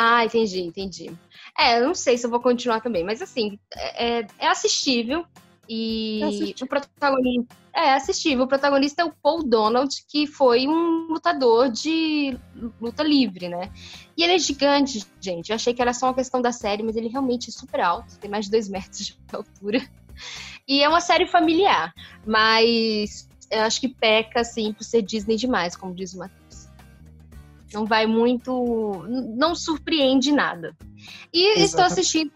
Ah, 0.00 0.24
entendi, 0.24 0.60
entendi. 0.60 1.10
É, 1.58 1.80
eu 1.80 1.88
não 1.88 1.94
sei 1.94 2.16
se 2.16 2.24
eu 2.24 2.30
vou 2.30 2.38
continuar 2.38 2.80
também, 2.80 3.02
mas 3.02 3.20
assim, 3.20 3.58
é, 3.74 4.24
é 4.38 4.46
assistível. 4.46 5.26
E 5.68 6.22
É 6.22 6.26
assistível. 6.26 6.66
o 6.66 6.68
protagonista. 6.68 7.56
É 7.74 7.94
assistível. 7.94 8.44
O 8.44 8.48
protagonista 8.48 9.02
é 9.02 9.04
o 9.04 9.12
Paul 9.12 9.42
Donald, 9.42 9.92
que 10.08 10.24
foi 10.28 10.68
um 10.68 11.08
lutador 11.08 11.68
de 11.68 12.38
luta 12.80 13.02
livre, 13.02 13.48
né? 13.48 13.72
E 14.16 14.22
ele 14.22 14.34
é 14.34 14.38
gigante, 14.38 15.04
gente. 15.20 15.50
Eu 15.50 15.56
achei 15.56 15.74
que 15.74 15.82
era 15.82 15.92
só 15.92 16.06
uma 16.06 16.14
questão 16.14 16.40
da 16.40 16.52
série, 16.52 16.84
mas 16.84 16.94
ele 16.94 17.08
realmente 17.08 17.50
é 17.50 17.52
super 17.52 17.80
alto, 17.80 18.16
tem 18.20 18.30
mais 18.30 18.44
de 18.44 18.52
dois 18.52 18.68
metros 18.68 19.04
de 19.04 19.18
altura. 19.34 19.84
E 20.66 20.80
é 20.80 20.88
uma 20.88 21.00
série 21.00 21.26
familiar, 21.26 21.92
mas 22.24 23.28
eu 23.50 23.62
acho 23.62 23.80
que 23.80 23.88
peca, 23.88 24.42
assim, 24.42 24.72
por 24.72 24.84
ser 24.84 25.02
Disney 25.02 25.34
demais, 25.34 25.74
como 25.74 25.92
diz 25.92 26.14
o 26.14 26.18
Matheus. 26.18 26.37
Não 27.72 27.84
vai 27.84 28.06
muito. 28.06 29.04
Não 29.08 29.54
surpreende 29.54 30.32
nada. 30.32 30.76
E 31.32 31.60
estou 31.60 31.62
Exatamente. 31.62 31.92
assistindo. 31.92 32.32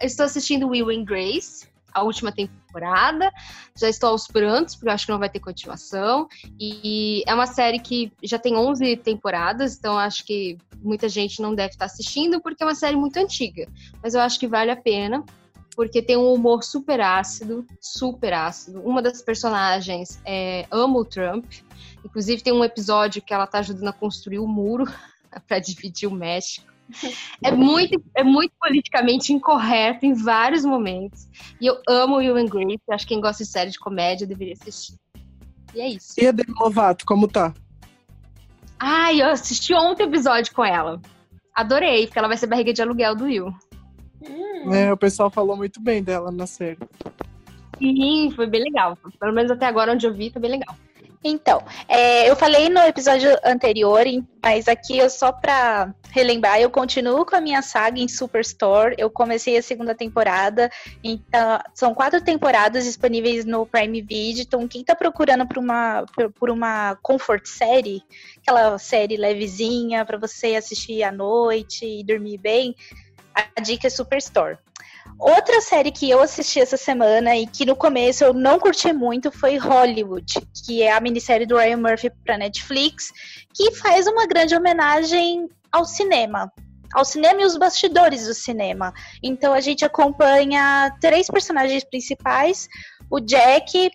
Estou 0.00 0.26
assistindo 0.26 0.68
Will 0.68 0.90
and 0.90 1.04
Grace, 1.04 1.66
a 1.92 2.02
última 2.02 2.32
temporada 2.32 2.64
temporada. 2.74 3.32
Já 3.78 3.88
estou 3.88 4.10
aos 4.10 4.26
prantos, 4.26 4.74
porque 4.74 4.88
eu 4.88 4.92
acho 4.92 5.06
que 5.06 5.12
não 5.12 5.18
vai 5.18 5.30
ter 5.30 5.38
continuação. 5.40 6.26
E 6.58 7.22
é 7.26 7.34
uma 7.34 7.46
série 7.46 7.78
que 7.78 8.12
já 8.22 8.38
tem 8.38 8.56
11 8.56 8.96
temporadas, 8.96 9.76
então 9.76 9.96
acho 9.96 10.24
que 10.24 10.58
muita 10.82 11.08
gente 11.08 11.40
não 11.40 11.54
deve 11.54 11.70
estar 11.70 11.86
assistindo, 11.86 12.40
porque 12.40 12.62
é 12.62 12.66
uma 12.66 12.74
série 12.74 12.96
muito 12.96 13.16
antiga. 13.16 13.68
Mas 14.02 14.14
eu 14.14 14.20
acho 14.20 14.38
que 14.38 14.48
vale 14.48 14.70
a 14.70 14.76
pena 14.76 15.24
porque 15.74 16.02
tem 16.02 16.16
um 16.16 16.32
humor 16.32 16.62
super 16.62 17.00
ácido, 17.00 17.66
super 17.80 18.32
ácido. 18.32 18.80
Uma 18.80 19.02
das 19.02 19.22
personagens 19.22 20.20
é, 20.24 20.66
ama 20.70 20.98
o 20.98 21.04
Trump. 21.04 21.44
Inclusive 22.04 22.42
tem 22.42 22.52
um 22.52 22.64
episódio 22.64 23.22
que 23.22 23.32
ela 23.32 23.46
tá 23.46 23.58
ajudando 23.58 23.88
a 23.88 23.92
construir 23.92 24.38
o 24.38 24.44
um 24.44 24.48
muro 24.48 24.84
para 25.48 25.58
dividir 25.58 26.08
o 26.08 26.12
México. 26.12 26.72
É 27.42 27.50
muito, 27.50 28.02
é 28.14 28.22
muito 28.22 28.52
politicamente 28.60 29.32
incorreto 29.32 30.04
em 30.04 30.12
vários 30.12 30.64
momentos. 30.64 31.26
E 31.60 31.66
eu 31.66 31.80
amo 31.88 32.16
Will 32.16 32.36
and 32.36 32.46
Grace. 32.46 32.82
Acho 32.90 33.06
que 33.06 33.14
quem 33.14 33.20
gosta 33.20 33.42
de 33.42 33.50
série 33.50 33.70
de 33.70 33.78
comédia 33.78 34.26
deveria 34.26 34.52
assistir. 34.52 34.94
E 35.74 35.80
é 35.80 35.88
isso. 35.88 36.14
E 36.18 36.26
a 36.26 36.32
Demi 36.32 36.54
Lovato, 36.58 37.04
como 37.04 37.26
tá? 37.26 37.52
Ai, 38.78 39.22
eu 39.22 39.28
assisti 39.28 39.74
ontem 39.74 40.04
o 40.04 40.08
episódio 40.08 40.54
com 40.54 40.64
ela. 40.64 41.00
Adorei, 41.54 42.06
porque 42.06 42.18
ela 42.18 42.28
vai 42.28 42.36
ser 42.36 42.46
barriga 42.46 42.72
de 42.72 42.82
aluguel 42.82 43.14
do 43.14 43.24
Will. 43.24 43.54
Hum. 44.28 44.74
É, 44.74 44.92
o 44.92 44.96
pessoal 44.96 45.30
falou 45.30 45.56
muito 45.56 45.80
bem 45.80 46.02
dela 46.02 46.30
na 46.30 46.46
série. 46.46 46.78
Sim, 47.78 48.32
foi 48.34 48.46
bem 48.46 48.62
legal. 48.62 48.96
Pelo 49.18 49.32
menos 49.32 49.50
até 49.50 49.66
agora 49.66 49.92
onde 49.92 50.06
eu 50.06 50.14
vi, 50.14 50.30
tá 50.30 50.40
bem 50.40 50.52
legal. 50.52 50.74
Então, 51.26 51.64
é, 51.88 52.28
eu 52.28 52.36
falei 52.36 52.68
no 52.68 52.80
episódio 52.80 53.30
anterior, 53.42 54.04
mas 54.42 54.68
aqui 54.68 54.98
eu 54.98 55.08
só 55.08 55.32
pra 55.32 55.94
relembrar, 56.10 56.60
eu 56.60 56.68
continuo 56.68 57.24
com 57.24 57.34
a 57.34 57.40
minha 57.40 57.62
saga 57.62 57.98
em 57.98 58.06
Superstore. 58.06 58.94
Eu 58.98 59.08
comecei 59.08 59.56
a 59.56 59.62
segunda 59.62 59.94
temporada, 59.94 60.70
então 61.02 61.58
são 61.72 61.94
quatro 61.94 62.20
temporadas 62.20 62.84
disponíveis 62.84 63.46
no 63.46 63.64
Prime 63.64 64.02
Video. 64.02 64.42
Então, 64.42 64.68
quem 64.68 64.84
tá 64.84 64.94
procurando 64.94 65.48
por 65.48 65.56
uma, 65.56 66.04
por 66.38 66.50
uma 66.50 66.94
comfort 67.02 67.46
série, 67.46 68.02
aquela 68.42 68.76
série 68.78 69.16
levezinha 69.16 70.04
para 70.04 70.18
você 70.18 70.54
assistir 70.56 71.02
à 71.02 71.10
noite 71.10 71.86
e 71.86 72.04
dormir 72.04 72.36
bem, 72.36 72.76
a 73.34 73.60
dica 73.60 73.86
é 73.86 73.90
Superstore. 73.90 74.58
Outra 75.18 75.60
série 75.60 75.92
que 75.92 76.10
eu 76.10 76.20
assisti 76.20 76.60
essa 76.60 76.76
semana 76.76 77.36
e 77.36 77.46
que 77.46 77.64
no 77.64 77.76
começo 77.76 78.24
eu 78.24 78.32
não 78.32 78.58
curti 78.58 78.92
muito 78.92 79.30
foi 79.30 79.56
Hollywood, 79.56 80.40
que 80.64 80.82
é 80.82 80.92
a 80.92 81.00
minissérie 81.00 81.46
do 81.46 81.56
Ryan 81.56 81.76
Murphy 81.76 82.10
para 82.24 82.38
Netflix, 82.38 83.12
que 83.54 83.72
faz 83.72 84.06
uma 84.06 84.26
grande 84.26 84.56
homenagem 84.56 85.48
ao 85.70 85.84
cinema, 85.84 86.52
ao 86.94 87.04
cinema 87.04 87.42
e 87.42 87.44
os 87.44 87.56
bastidores 87.56 88.26
do 88.26 88.34
cinema. 88.34 88.92
Então 89.22 89.52
a 89.52 89.60
gente 89.60 89.84
acompanha 89.84 90.94
três 91.00 91.28
personagens 91.28 91.84
principais: 91.84 92.68
o 93.10 93.20
Jack, 93.20 93.90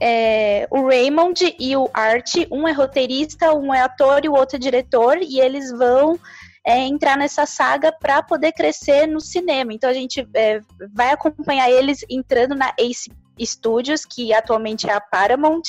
é, 0.00 0.66
o 0.70 0.86
Raymond 0.86 1.54
e 1.58 1.76
o 1.76 1.88
Art. 1.92 2.34
Um 2.50 2.66
é 2.66 2.72
roteirista, 2.72 3.54
um 3.54 3.72
é 3.74 3.80
ator 3.80 4.24
e 4.24 4.28
o 4.28 4.34
outro 4.34 4.56
é 4.56 4.58
diretor, 4.58 5.18
e 5.18 5.40
eles 5.40 5.70
vão 5.70 6.18
é, 6.64 6.78
entrar 6.78 7.16
nessa 7.16 7.44
saga 7.44 7.92
para 7.92 8.22
poder 8.22 8.52
crescer 8.52 9.06
no 9.06 9.20
cinema. 9.20 9.72
Então 9.72 9.90
a 9.90 9.94
gente 9.94 10.26
é, 10.34 10.60
vai 10.92 11.10
acompanhar 11.10 11.70
eles 11.70 12.04
entrando 12.08 12.54
na 12.54 12.72
Ace 12.78 13.12
Studios, 13.40 14.04
que 14.04 14.32
atualmente 14.32 14.88
é 14.88 14.92
a 14.92 15.00
Paramount, 15.00 15.62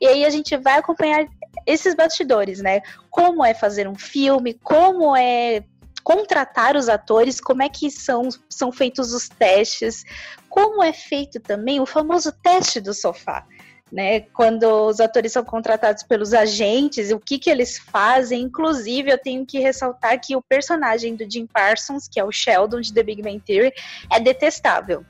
e 0.00 0.06
aí 0.06 0.24
a 0.24 0.30
gente 0.30 0.56
vai 0.56 0.78
acompanhar 0.78 1.24
esses 1.66 1.94
bastidores, 1.94 2.60
né? 2.60 2.82
Como 3.10 3.44
é 3.44 3.54
fazer 3.54 3.88
um 3.88 3.94
filme, 3.94 4.54
como 4.54 5.16
é 5.16 5.64
contratar 6.02 6.76
os 6.76 6.88
atores, 6.88 7.40
como 7.40 7.62
é 7.62 7.68
que 7.68 7.88
são, 7.88 8.28
são 8.50 8.72
feitos 8.72 9.12
os 9.12 9.28
testes, 9.28 10.02
como 10.48 10.82
é 10.82 10.92
feito 10.92 11.38
também 11.38 11.80
o 11.80 11.86
famoso 11.86 12.32
teste 12.42 12.80
do 12.80 12.92
sofá 12.92 13.46
né? 13.92 14.20
Quando 14.20 14.64
os 14.86 15.00
atores 15.00 15.32
são 15.32 15.44
contratados 15.44 16.02
pelos 16.02 16.32
agentes, 16.32 17.12
o 17.12 17.20
que 17.20 17.38
que 17.38 17.50
eles 17.50 17.78
fazem. 17.78 18.40
Inclusive, 18.40 19.12
eu 19.12 19.18
tenho 19.18 19.44
que 19.44 19.58
ressaltar 19.58 20.18
que 20.18 20.34
o 20.34 20.40
personagem 20.40 21.14
do 21.14 21.30
Jim 21.30 21.46
Parsons, 21.46 22.08
que 22.08 22.18
é 22.18 22.24
o 22.24 22.32
Sheldon 22.32 22.80
de 22.80 22.94
The 22.94 23.02
Big 23.02 23.20
Bang 23.20 23.38
Theory, 23.40 23.70
é 24.10 24.18
detestável. 24.18 25.04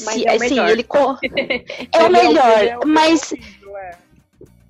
Mas 0.00 0.14
Se, 0.14 0.26
é 0.26 0.32
o 0.32 0.36
assim, 0.36 0.48
melhor. 0.50 0.70
ele 0.70 0.86
é 1.94 2.02
o 2.02 2.10
melhor, 2.10 2.64
é 2.64 2.78
mas, 2.84 3.32
é. 3.32 3.36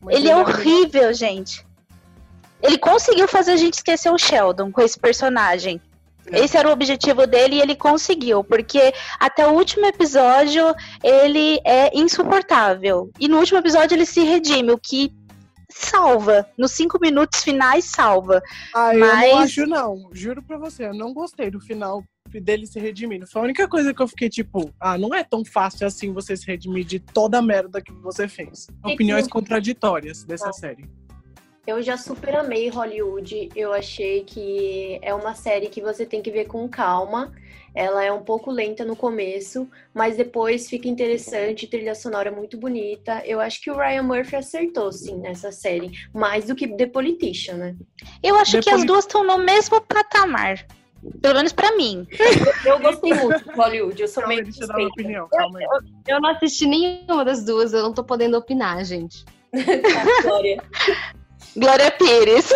mas 0.02 0.16
ele 0.16 0.28
é, 0.28 0.32
é 0.32 0.36
horrível, 0.36 1.12
gente. 1.14 1.66
Ele 2.62 2.76
conseguiu 2.76 3.26
fazer 3.28 3.52
a 3.52 3.56
gente 3.56 3.74
esquecer 3.74 4.10
o 4.10 4.18
Sheldon 4.18 4.70
com 4.70 4.82
esse 4.82 4.98
personagem. 4.98 5.80
É. 6.32 6.44
Esse 6.44 6.56
era 6.56 6.68
o 6.68 6.72
objetivo 6.72 7.26
dele 7.26 7.56
e 7.56 7.60
ele 7.60 7.74
conseguiu, 7.74 8.44
porque 8.44 8.92
até 9.18 9.46
o 9.46 9.52
último 9.52 9.86
episódio 9.86 10.74
ele 11.02 11.60
é 11.64 11.90
insuportável. 11.96 13.10
E 13.18 13.28
no 13.28 13.38
último 13.38 13.58
episódio 13.58 13.94
ele 13.94 14.06
se 14.06 14.20
redime, 14.20 14.72
o 14.72 14.78
que 14.78 15.12
salva. 15.70 16.46
Nos 16.56 16.72
cinco 16.72 16.98
minutos 17.00 17.42
finais, 17.42 17.84
salva. 17.84 18.42
Ah, 18.74 18.92
Mas... 18.94 19.22
eu 19.22 19.28
não 19.30 19.38
acho, 19.38 19.66
não. 19.66 20.10
Juro 20.12 20.42
pra 20.42 20.58
você, 20.58 20.86
eu 20.86 20.94
não 20.94 21.12
gostei 21.12 21.50
do 21.50 21.60
final 21.60 22.02
dele 22.28 22.66
se 22.66 22.78
redimindo. 22.78 23.26
Foi 23.26 23.40
a 23.40 23.44
única 23.44 23.66
coisa 23.66 23.94
que 23.94 24.02
eu 24.02 24.08
fiquei 24.08 24.28
tipo, 24.28 24.70
ah, 24.78 24.98
não 24.98 25.14
é 25.14 25.24
tão 25.24 25.44
fácil 25.44 25.86
assim 25.86 26.12
você 26.12 26.36
se 26.36 26.46
redimir 26.46 26.84
de 26.84 26.98
toda 27.00 27.38
a 27.38 27.42
merda 27.42 27.80
que 27.80 27.92
você 27.92 28.28
fez. 28.28 28.66
Opiniões 28.84 29.26
contraditórias 29.26 30.24
dessa 30.24 30.52
série. 30.52 30.84
Eu 31.68 31.82
já 31.82 31.98
super 31.98 32.34
amei 32.34 32.70
Hollywood. 32.70 33.50
Eu 33.54 33.74
achei 33.74 34.24
que 34.24 34.98
é 35.02 35.12
uma 35.12 35.34
série 35.34 35.68
que 35.68 35.82
você 35.82 36.06
tem 36.06 36.22
que 36.22 36.30
ver 36.30 36.46
com 36.46 36.66
calma. 36.66 37.30
Ela 37.74 38.02
é 38.02 38.10
um 38.10 38.22
pouco 38.22 38.50
lenta 38.50 38.86
no 38.86 38.96
começo, 38.96 39.68
mas 39.92 40.16
depois 40.16 40.66
fica 40.66 40.88
interessante, 40.88 41.66
trilha 41.66 41.94
sonora 41.94 42.32
muito 42.32 42.56
bonita. 42.56 43.22
Eu 43.26 43.38
acho 43.38 43.60
que 43.60 43.70
o 43.70 43.76
Ryan 43.76 44.02
Murphy 44.02 44.36
acertou, 44.36 44.90
sim, 44.90 45.18
nessa 45.18 45.52
série. 45.52 45.90
Mais 46.14 46.46
do 46.46 46.54
que 46.54 46.66
The 46.66 46.86
Politician, 46.86 47.56
né? 47.56 47.76
Eu 48.22 48.36
acho 48.36 48.52
The 48.52 48.60
que 48.60 48.70
Polit... 48.70 48.80
as 48.80 48.86
duas 48.86 49.04
estão 49.04 49.22
no 49.22 49.36
mesmo 49.36 49.78
patamar. 49.82 50.66
Pelo 51.20 51.34
menos 51.34 51.52
pra 51.52 51.76
mim. 51.76 52.08
Eu 52.64 52.78
gostei 52.80 53.12
muito 53.12 53.44
de 53.44 53.50
Hollywood, 53.50 54.00
eu 54.00 54.08
sou 54.08 54.22
calma, 54.22 54.40
meio 54.40 54.50
suspeita. 54.50 54.90
Opinião, 54.90 55.28
calma 55.28 55.62
eu, 55.62 55.70
eu, 56.08 56.18
não 56.18 56.30
assisti 56.30 56.66
nenhuma 56.66 57.26
das 57.26 57.44
duas, 57.44 57.74
eu 57.74 57.82
não 57.82 57.92
tô 57.92 58.02
podendo 58.02 58.38
opinar, 58.38 58.82
gente. 58.86 59.22
Glória 61.56 61.90
Pires. 61.90 62.52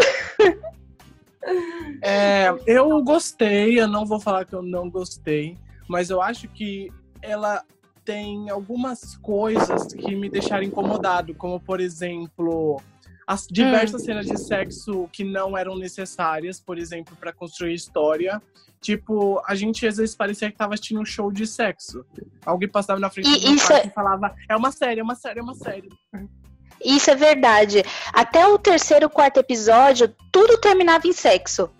É, 2.00 2.52
eu 2.66 3.02
gostei, 3.02 3.80
eu 3.80 3.88
não 3.88 4.06
vou 4.06 4.20
falar 4.20 4.44
que 4.44 4.54
eu 4.54 4.62
não 4.62 4.88
gostei, 4.88 5.56
mas 5.88 6.10
eu 6.10 6.22
acho 6.22 6.48
que 6.48 6.92
ela 7.20 7.64
tem 8.04 8.50
algumas 8.50 9.16
coisas 9.16 9.92
que 9.92 10.14
me 10.14 10.28
deixaram 10.28 10.64
incomodado, 10.64 11.34
como 11.34 11.60
por 11.60 11.80
exemplo, 11.80 12.80
as 13.26 13.46
diversas 13.46 14.02
hum. 14.02 14.04
cenas 14.04 14.26
de 14.26 14.38
sexo 14.38 15.08
que 15.12 15.24
não 15.24 15.56
eram 15.56 15.76
necessárias, 15.76 16.60
por 16.60 16.78
exemplo, 16.78 17.16
para 17.16 17.32
construir 17.32 17.74
história. 17.74 18.42
Tipo, 18.80 19.40
a 19.46 19.54
gente 19.54 19.86
às 19.86 19.96
vezes 19.96 20.14
parecia 20.14 20.50
que 20.50 20.56
tava 20.56 20.74
assistindo 20.74 21.00
um 21.00 21.04
show 21.04 21.30
de 21.30 21.46
sexo. 21.46 22.04
Alguém 22.44 22.68
passava 22.68 22.98
na 22.98 23.08
frente 23.08 23.28
e, 23.28 23.54
do 23.54 23.72
é... 23.72 23.86
e 23.86 23.90
falava: 23.90 24.34
é 24.48 24.56
uma 24.56 24.72
série, 24.72 25.00
é 25.00 25.02
uma 25.04 25.14
série, 25.14 25.38
é 25.38 25.42
uma 25.42 25.54
série. 25.54 25.88
Isso 26.84 27.10
é 27.10 27.14
verdade. 27.14 27.82
Até 28.12 28.46
o 28.46 28.58
terceiro, 28.58 29.08
quarto 29.10 29.38
episódio, 29.38 30.14
tudo 30.30 30.58
terminava 30.58 31.06
em 31.06 31.12
sexo. 31.12 31.70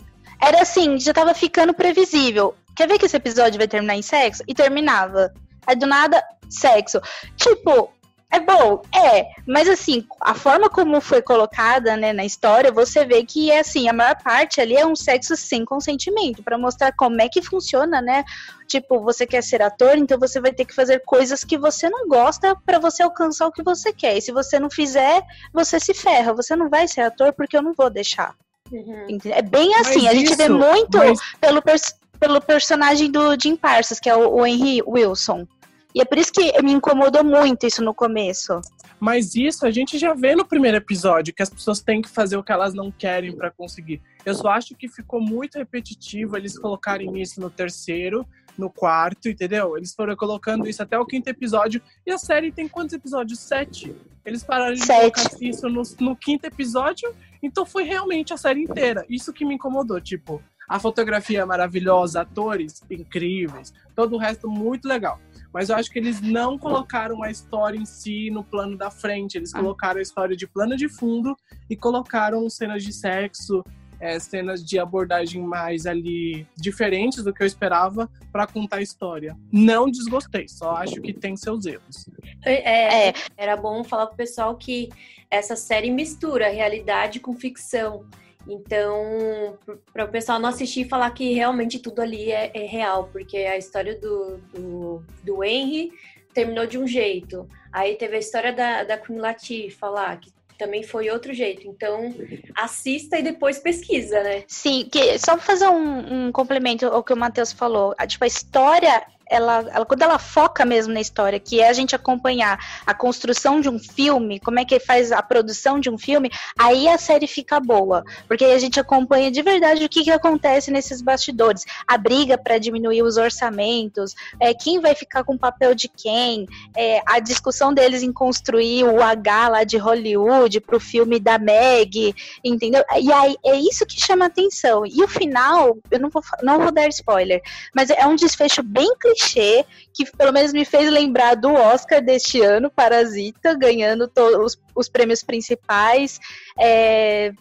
Era 0.41 0.63
assim, 0.63 0.99
já 0.99 1.13
tava 1.13 1.35
ficando 1.35 1.73
previsível. 1.73 2.55
Quer 2.75 2.89
ver 2.89 2.99
que 2.99 3.07
esse 3.07 3.17
episódio 3.17 3.59
vai 3.59 3.69
terminar 3.69 3.97
em 3.97 4.03
sexo? 4.03 4.43
E 4.49 4.55
terminava. 4.55 5.33
Aí 5.67 5.77
do 5.77 5.87
nada, 5.87 6.23
sexo. 6.49 7.01
Tipo, 7.37 7.93
é 8.33 8.41
bom, 8.41 8.81
é, 8.95 9.27
mas 9.47 9.69
assim, 9.69 10.07
a 10.19 10.33
forma 10.33 10.71
como 10.71 11.03
foi 11.03 11.21
colocada, 11.21 11.99
né, 11.99 12.15
na 12.15 12.25
história, 12.25 12.73
você 12.73 13.05
vê 13.05 13.23
que 13.25 13.51
é 13.51 13.61
assim, 13.61 13.91
a 13.91 13.93
maior 13.93 14.17
parte 14.23 14.59
ali 14.59 14.75
é 14.75 14.87
um 14.87 14.97
sexo 14.97 15.37
sem 15.37 15.67
consentimento, 15.67 16.43
para 16.43 16.57
mostrar 16.57 16.93
como 16.93 17.21
é 17.21 17.29
que 17.29 17.43
funciona, 17.43 18.01
né? 18.01 18.25
Tipo, 18.67 19.01
você 19.01 19.27
quer 19.27 19.43
ser 19.43 19.61
ator, 19.61 19.99
então 19.99 20.19
você 20.19 20.41
vai 20.41 20.51
ter 20.51 20.65
que 20.65 20.75
fazer 20.75 21.01
coisas 21.01 21.45
que 21.45 21.59
você 21.59 21.91
não 21.91 22.09
gosta 22.09 22.57
para 22.65 22.79
você 22.79 23.03
alcançar 23.03 23.47
o 23.47 23.53
que 23.53 23.63
você 23.63 23.93
quer. 23.93 24.17
E 24.17 24.23
se 24.23 24.33
você 24.33 24.59
não 24.59 24.71
fizer, 24.71 25.23
você 25.53 25.79
se 25.79 25.93
ferra. 25.93 26.33
Você 26.33 26.57
não 26.57 26.71
vai 26.71 26.89
ser 26.89 27.03
ator 27.03 27.35
porque 27.35 27.55
eu 27.55 27.61
não 27.61 27.75
vou 27.75 27.91
deixar. 27.91 28.35
Uhum. 28.71 29.19
É 29.27 29.43
bem 29.43 29.75
assim, 29.75 30.05
mas 30.05 30.13
a 30.13 30.15
gente 30.15 30.29
isso, 30.29 30.37
vê 30.39 30.49
muito 30.49 30.97
mas... 30.97 31.21
pelo, 31.39 31.61
pers 31.61 31.95
pelo 32.19 32.41
personagem 32.41 33.11
do 33.11 33.39
Jim 33.39 33.57
Parsons, 33.57 34.01
que 34.01 34.09
é 34.09 34.17
o, 34.17 34.37
o 34.37 34.47
Henry 34.47 34.83
Wilson. 34.87 35.47
E 35.95 36.01
é 36.01 36.05
por 36.05 36.19
isso 36.19 36.33
que 36.33 36.61
me 36.63 36.73
incomodou 36.73 37.23
muito 37.23 37.67
isso 37.67 37.83
no 37.83 37.95
começo. 37.95 38.61
Mas 38.99 39.35
isso 39.35 39.67
a 39.67 39.71
gente 39.71 39.99
já 39.99 40.15
vê 40.15 40.35
no 40.35 40.47
primeiro 40.47 40.77
episódio, 40.77 41.35
que 41.35 41.43
as 41.43 41.51
pessoas 41.51 41.81
têm 41.81 42.01
que 42.01 42.09
fazer 42.09 42.37
o 42.37 42.43
que 42.43 42.53
elas 42.53 42.73
não 42.73 42.91
querem 42.91 43.33
para 43.37 43.51
conseguir. 43.51 44.01
Eu 44.25 44.35
só 44.35 44.49
acho 44.51 44.75
que 44.77 44.89
ficou 44.89 45.21
muito 45.21 45.59
repetitivo 45.59 46.37
eles 46.37 46.59
colocarem 46.59 47.21
isso 47.21 47.41
no 47.41 47.51
terceiro, 47.51 48.27
no 48.57 48.71
quarto, 48.71 49.29
entendeu? 49.29 49.77
Eles 49.77 49.95
foram 49.95 50.15
colocando 50.17 50.69
isso 50.69 50.83
até 50.83 50.99
o 50.99 51.05
quinto 51.05 51.29
episódio. 51.29 51.83
E 52.07 52.13
a 52.13 52.19
série 52.19 52.53
tem 52.53 52.69
quantos 52.69 52.95
episódios? 52.95 53.41
Sete. 53.41 53.95
Eles 54.25 54.45
pararam 54.45 54.75
de 54.75 54.87
colocar 54.87 55.31
isso 55.41 55.69
no, 55.69 55.83
no 56.01 56.17
quinto 56.17 56.47
episódio, 56.47 57.13
então 57.43 57.67
foi 57.67 57.83
realmente 57.83 58.33
a 58.33 58.37
série 58.37 58.63
inteira. 58.63 59.05
Isso 59.09 59.33
que 59.33 59.45
me 59.45 59.57
incomodou, 59.57 60.01
tipo, 60.01 60.41
a 60.69 60.79
fotografia 60.79 61.41
é 61.41 61.45
maravilhosa, 61.45 62.21
atores 62.21 62.83
incríveis, 62.89 63.75
todo 63.97 64.15
o 64.15 64.19
resto 64.19 64.49
muito 64.49 64.87
legal. 64.87 65.21
Mas 65.53 65.69
eu 65.69 65.77
acho 65.77 65.91
que 65.91 65.99
eles 65.99 66.21
não 66.21 66.59
colocaram 66.59 67.23
a 67.23 67.31
história 67.31 67.77
em 67.77 67.85
si 67.85 68.31
no 68.31 68.43
plano 68.43 68.77
da 68.77 68.91
frente. 68.91 69.37
Eles 69.37 69.55
ah. 69.55 69.59
colocaram 69.59 69.99
a 69.99 70.03
história 70.03 70.37
de 70.37 70.47
plano 70.47 70.77
de 70.77 70.89
fundo 70.89 71.37
e 71.69 71.77
colocaram 71.77 72.49
cenas 72.49 72.83
de 72.83 72.93
sexo, 72.93 73.63
é, 74.03 74.19
cenas 74.19 74.65
de 74.65 74.81
abordagem 74.81 75.41
mais 75.41 75.87
ali 75.87 76.45
diferentes 76.57 77.23
do 77.23 77.33
que 77.33 77.41
eu 77.41 77.47
esperava 77.47 78.11
para 78.33 78.49
contar 78.49 78.79
a 78.79 78.83
história. 78.83 79.37
Não 79.53 79.89
desgostei, 79.89 80.49
só 80.49 80.73
acho 80.73 81.01
que 81.01 81.13
tem 81.13 81.37
seus 81.37 81.67
erros. 81.67 82.11
É, 82.45 83.09
é, 83.09 83.15
era 83.37 83.57
bom 83.57 83.85
falar 83.85 84.09
pro 84.09 84.17
pessoal 84.17 84.57
que 84.57 84.89
essa 85.31 85.55
série 85.55 85.91
mistura 85.91 86.49
realidade 86.49 87.21
com 87.21 87.33
ficção. 87.35 88.05
Então, 88.49 89.59
para 89.93 90.05
o 90.05 90.09
pessoal 90.09 90.39
não 90.39 90.49
assistir 90.49 90.83
e 90.83 90.89
falar 90.89 91.11
que 91.11 91.33
realmente 91.33 91.79
tudo 91.79 92.01
ali 92.01 92.31
é, 92.31 92.51
é 92.55 92.67
real, 92.67 93.09
porque 93.13 93.37
a 93.39 93.57
história 93.57 93.99
do, 93.99 94.39
do, 94.53 95.03
do, 95.23 95.45
Henry 95.45 95.93
terminou 96.35 96.67
de 96.67 96.79
um 96.79 96.87
jeito. 96.87 97.49
Aí 97.73 97.95
teve 97.97 98.17
a 98.17 98.21
história 98.21 98.53
da, 98.53 98.85
da 98.85 98.99
Queen 98.99 99.19
Latifah 99.19 99.89
lá, 99.89 100.17
que 100.17 100.31
também 100.59 100.83
foi 100.83 101.11
outro 101.11 101.33
jeito. 101.35 101.67
Então, 101.67 102.15
assista 102.57 103.19
e 103.19 103.23
depois 103.23 103.59
pesquisa, 103.59 104.23
né? 104.23 104.45
Sim, 104.47 104.89
que, 104.91 105.19
só 105.19 105.37
fazer 105.39 105.69
um, 105.69 106.27
um 106.29 106.33
complemento 106.33 106.87
ao 106.87 107.03
que 107.03 107.13
o 107.13 107.17
Matheus 107.17 107.53
falou. 107.53 107.95
A, 107.99 108.07
tipo, 108.07 108.25
a 108.25 108.29
história 108.29 109.05
ela, 109.33 109.65
ela, 109.73 109.87
quando 109.87 110.03
ela 110.03 110.19
foca 110.19 110.65
mesmo 110.65 110.93
na 110.93 111.01
história, 111.01 111.41
que 111.41 111.61
é 111.61 111.69
a 111.69 111.73
gente 111.73 111.97
acompanhar 111.97 112.59
a 112.87 112.93
construção 112.93 113.61
de 113.61 113.69
um 113.69 113.79
filme, 113.79 114.39
como 114.39 114.61
é 114.61 114.65
que 114.65 114.79
faz 114.79 115.11
a 115.11 115.23
produção 115.23 115.81
de 115.81 115.89
um 115.89 115.97
filme, 115.97 116.31
aí 116.59 116.87
a 116.87 116.99
série 116.99 117.27
fica 117.27 117.59
boa, 117.59 118.05
porque 118.29 118.45
aí 118.45 118.53
a 118.53 118.59
gente 118.59 118.79
acompanha 118.79 119.31
de 119.31 119.41
verdade 119.41 119.85
o 119.85 119.89
que, 119.89 120.05
que 120.05 120.11
acontece 120.11 120.71
nesses 120.71 121.01
bastidores, 121.01 121.65
a 121.89 121.97
briga 121.97 122.37
para 122.37 122.59
diminuir 122.59 123.03
os 123.03 123.17
orçamentos, 123.17 124.15
é, 124.39 124.53
quem 124.53 124.81
vai 124.81 124.95
ficar 124.95 125.25
com 125.25 125.35
o 125.35 125.39
papel 125.39 125.75
de 125.75 125.89
quem, 125.89 126.47
é, 126.77 127.01
a 127.07 127.19
discussão 127.19 127.73
deles 127.73 128.03
em 128.03 128.13
construir 128.13 128.85
o 128.85 129.03
H 129.03 129.49
lá 129.49 129.65
de 129.65 129.79
Hollywood 129.79 130.61
para 130.61 130.77
o 130.77 130.81
filme 130.81 131.19
da 131.19 131.39
Meg, 131.39 132.15
entendeu? 132.45 132.85
E 133.01 133.11
aí 133.11 133.35
é 133.47 133.57
isso 133.57 133.87
que 133.87 133.99
chama 133.99 134.27
atenção. 134.27 134.85
E 134.85 135.03
o 135.03 135.09
final, 135.09 135.79
eu 135.91 135.99
não 135.99 136.11
vou, 136.11 136.23
não 136.43 136.59
vou 136.61 136.71
dar 136.71 136.87
spoiler, 136.89 137.41
mas 137.75 137.89
é 137.89 138.07
um 138.07 138.15
desfecho 138.15 138.63
bem 138.63 138.95
clichê 139.01 139.22
clichê 139.23 139.65
que 139.93 140.11
pelo 140.11 140.33
menos 140.33 140.53
me 140.53 140.65
fez 140.65 140.91
lembrar 140.91 141.35
do 141.35 141.53
Oscar 141.53 142.03
deste 142.03 142.41
ano, 142.41 142.71
Parasita, 142.71 143.55
ganhando 143.55 144.11
os, 144.43 144.59
os 144.75 144.89
prêmios 144.89 145.23
principais. 145.23 146.19
É, 146.59 147.33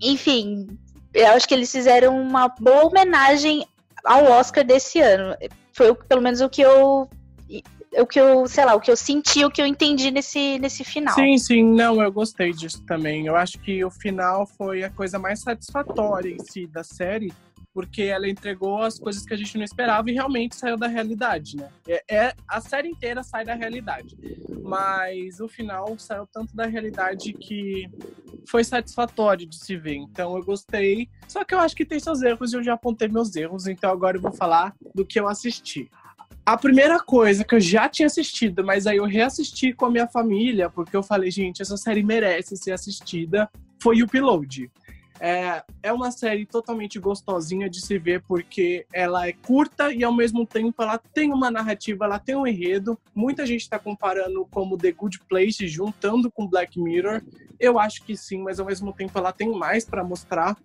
enfim, 0.00 0.78
eu 1.12 1.28
acho 1.28 1.46
que 1.48 1.54
eles 1.54 1.70
fizeram 1.70 2.20
uma 2.20 2.48
boa 2.48 2.86
homenagem 2.86 3.66
ao 4.04 4.24
Oscar 4.24 4.64
desse 4.64 5.00
ano. 5.00 5.36
Foi 5.72 5.94
pelo 5.94 6.22
menos 6.22 6.40
o 6.40 6.48
que 6.48 6.62
eu 6.62 7.08
o 7.98 8.06
que 8.06 8.20
eu, 8.20 8.46
sei 8.46 8.64
lá, 8.64 8.76
o 8.76 8.80
que 8.80 8.88
eu 8.88 8.96
senti, 8.96 9.44
o 9.44 9.50
que 9.50 9.60
eu 9.60 9.66
entendi 9.66 10.12
nesse, 10.12 10.60
nesse 10.60 10.84
final. 10.84 11.12
Sim, 11.12 11.36
sim, 11.38 11.64
não, 11.64 12.00
eu 12.00 12.12
gostei 12.12 12.52
disso 12.52 12.84
também. 12.86 13.26
Eu 13.26 13.34
acho 13.34 13.58
que 13.58 13.84
o 13.84 13.90
final 13.90 14.46
foi 14.46 14.84
a 14.84 14.90
coisa 14.90 15.18
mais 15.18 15.40
satisfatória 15.40 16.30
em 16.30 16.38
si 16.38 16.68
da 16.68 16.84
série, 16.84 17.32
porque 17.72 18.02
ela 18.02 18.28
entregou 18.28 18.82
as 18.82 18.98
coisas 18.98 19.24
que 19.24 19.32
a 19.32 19.36
gente 19.36 19.56
não 19.56 19.64
esperava 19.64 20.10
e 20.10 20.14
realmente 20.14 20.56
saiu 20.56 20.76
da 20.76 20.86
realidade, 20.86 21.56
né? 21.56 21.68
É, 21.86 22.04
é, 22.08 22.34
a 22.48 22.60
série 22.60 22.88
inteira 22.88 23.22
sai 23.22 23.44
da 23.44 23.54
realidade, 23.54 24.16
mas 24.62 25.40
o 25.40 25.48
final 25.48 25.98
saiu 25.98 26.26
tanto 26.26 26.54
da 26.54 26.66
realidade 26.66 27.32
que 27.32 27.88
foi 28.48 28.64
satisfatório 28.64 29.46
de 29.46 29.56
se 29.56 29.76
ver. 29.76 29.94
Então 29.94 30.36
eu 30.36 30.44
gostei, 30.44 31.08
só 31.28 31.44
que 31.44 31.54
eu 31.54 31.60
acho 31.60 31.76
que 31.76 31.84
tem 31.84 32.00
seus 32.00 32.22
erros 32.22 32.52
e 32.52 32.56
eu 32.56 32.62
já 32.62 32.74
apontei 32.74 33.08
meus 33.08 33.34
erros, 33.36 33.66
então 33.66 33.90
agora 33.90 34.16
eu 34.16 34.20
vou 34.20 34.32
falar 34.32 34.74
do 34.94 35.04
que 35.04 35.20
eu 35.20 35.28
assisti. 35.28 35.88
A 36.44 36.56
primeira 36.56 36.98
coisa 36.98 37.44
que 37.44 37.54
eu 37.54 37.60
já 37.60 37.88
tinha 37.88 38.06
assistido, 38.06 38.64
mas 38.64 38.86
aí 38.86 38.96
eu 38.96 39.04
reassisti 39.04 39.72
com 39.72 39.86
a 39.86 39.90
minha 39.90 40.08
família, 40.08 40.68
porque 40.68 40.96
eu 40.96 41.02
falei, 41.02 41.30
gente, 41.30 41.62
essa 41.62 41.76
série 41.76 42.02
merece 42.02 42.56
ser 42.56 42.72
assistida, 42.72 43.48
foi 43.80 44.02
o 44.02 44.04
Upload. 44.04 44.70
É, 45.22 45.62
é 45.82 45.92
uma 45.92 46.10
série 46.10 46.46
totalmente 46.46 46.98
gostosinha 46.98 47.68
de 47.68 47.78
se 47.82 47.98
ver 47.98 48.22
porque 48.22 48.86
ela 48.90 49.28
é 49.28 49.34
curta 49.34 49.92
e 49.92 50.02
ao 50.02 50.14
mesmo 50.14 50.46
tempo 50.46 50.82
ela 50.82 50.96
tem 50.96 51.30
uma 51.30 51.50
narrativa, 51.50 52.06
ela 52.06 52.18
tem 52.18 52.34
um 52.34 52.46
enredo. 52.46 52.98
Muita 53.14 53.44
gente 53.44 53.60
está 53.60 53.78
comparando 53.78 54.46
como 54.50 54.78
The 54.78 54.92
Good 54.92 55.20
Place, 55.28 55.68
juntando 55.68 56.30
com 56.30 56.46
Black 56.46 56.80
Mirror. 56.80 57.22
Eu 57.58 57.78
acho 57.78 58.02
que 58.02 58.16
sim, 58.16 58.42
mas 58.42 58.58
ao 58.58 58.64
mesmo 58.64 58.94
tempo 58.94 59.18
ela 59.18 59.30
tem 59.30 59.52
mais 59.52 59.84
para 59.84 60.02
mostrar. 60.02 60.56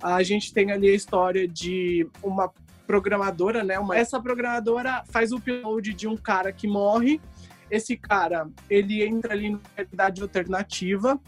A 0.00 0.22
gente 0.22 0.54
tem 0.54 0.70
ali 0.70 0.88
a 0.88 0.94
história 0.94 1.48
de 1.48 2.08
uma 2.22 2.52
programadora, 2.86 3.64
né? 3.64 3.80
Uma... 3.80 3.96
Essa 3.96 4.22
programadora 4.22 5.02
faz 5.08 5.32
o 5.32 5.38
upload 5.38 5.92
de 5.92 6.06
um 6.06 6.16
cara 6.16 6.52
que 6.52 6.68
morre. 6.68 7.20
Esse 7.68 7.96
cara, 7.96 8.48
ele 8.70 9.04
entra 9.04 9.32
ali 9.32 9.50
na 9.50 9.58
realidade 9.76 10.22
alternativa 10.22 11.20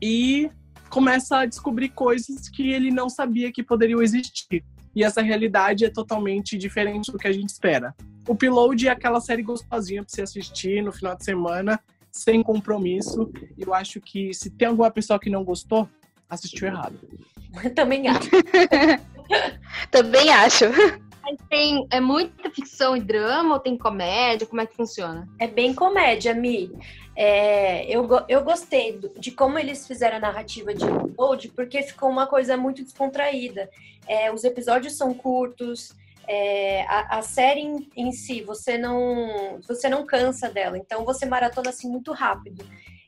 e 0.00 0.50
começa 0.88 1.38
a 1.38 1.46
descobrir 1.46 1.90
coisas 1.90 2.48
que 2.48 2.70
ele 2.70 2.90
não 2.90 3.08
sabia 3.08 3.52
que 3.52 3.62
poderiam 3.62 4.02
existir. 4.02 4.64
E 4.94 5.04
essa 5.04 5.22
realidade 5.22 5.84
é 5.84 5.90
totalmente 5.90 6.56
diferente 6.56 7.12
do 7.12 7.18
que 7.18 7.28
a 7.28 7.32
gente 7.32 7.50
espera. 7.50 7.94
O 8.26 8.32
Upload 8.32 8.88
é 8.88 8.90
aquela 8.90 9.20
série 9.20 9.42
gostosinha 9.42 10.02
para 10.02 10.12
você 10.12 10.22
assistir 10.22 10.82
no 10.82 10.92
final 10.92 11.14
de 11.14 11.24
semana, 11.24 11.78
sem 12.10 12.42
compromisso. 12.42 13.30
Eu 13.56 13.72
acho 13.72 14.00
que 14.00 14.34
se 14.34 14.50
tem 14.50 14.68
alguma 14.68 14.90
pessoa 14.90 15.18
que 15.18 15.30
não 15.30 15.44
gostou, 15.44 15.88
assistiu 16.28 16.68
errado. 16.68 16.98
Também 17.74 18.08
acho. 18.08 18.30
Também 19.90 20.30
acho. 20.30 20.64
Mas 21.22 21.38
tem 21.48 21.86
é 21.90 22.00
muita 22.00 22.50
ficção 22.50 22.96
e 22.96 23.00
drama 23.00 23.54
ou 23.54 23.60
tem 23.60 23.76
comédia? 23.76 24.46
Como 24.46 24.60
é 24.62 24.66
que 24.66 24.74
funciona? 24.74 25.28
É 25.38 25.46
bem 25.46 25.74
comédia, 25.74 26.34
Mi. 26.34 26.72
É, 27.20 27.84
eu, 27.90 28.08
eu 28.28 28.44
gostei 28.44 28.96
de 29.16 29.32
como 29.32 29.58
eles 29.58 29.88
fizeram 29.88 30.18
a 30.18 30.20
narrativa 30.20 30.72
de 30.72 30.84
Upload, 30.84 31.48
porque 31.48 31.82
ficou 31.82 32.08
uma 32.08 32.28
coisa 32.28 32.56
muito 32.56 32.80
descontraída. 32.84 33.68
É, 34.06 34.32
os 34.32 34.44
episódios 34.44 34.96
são 34.96 35.12
curtos, 35.12 35.96
é, 36.28 36.82
a, 36.82 37.18
a, 37.18 37.22
série 37.22 37.62
em, 37.62 37.90
em, 37.96 38.12
si, 38.12 38.40
você 38.42 38.78
não, 38.78 39.58
você 39.66 39.88
não 39.88 40.06
cansa 40.06 40.48
dela, 40.48 40.78
então 40.78 41.04
você 41.04 41.26
maratona 41.26 41.70
assim 41.70 41.90
muito 41.90 42.12
rápido. 42.12 42.64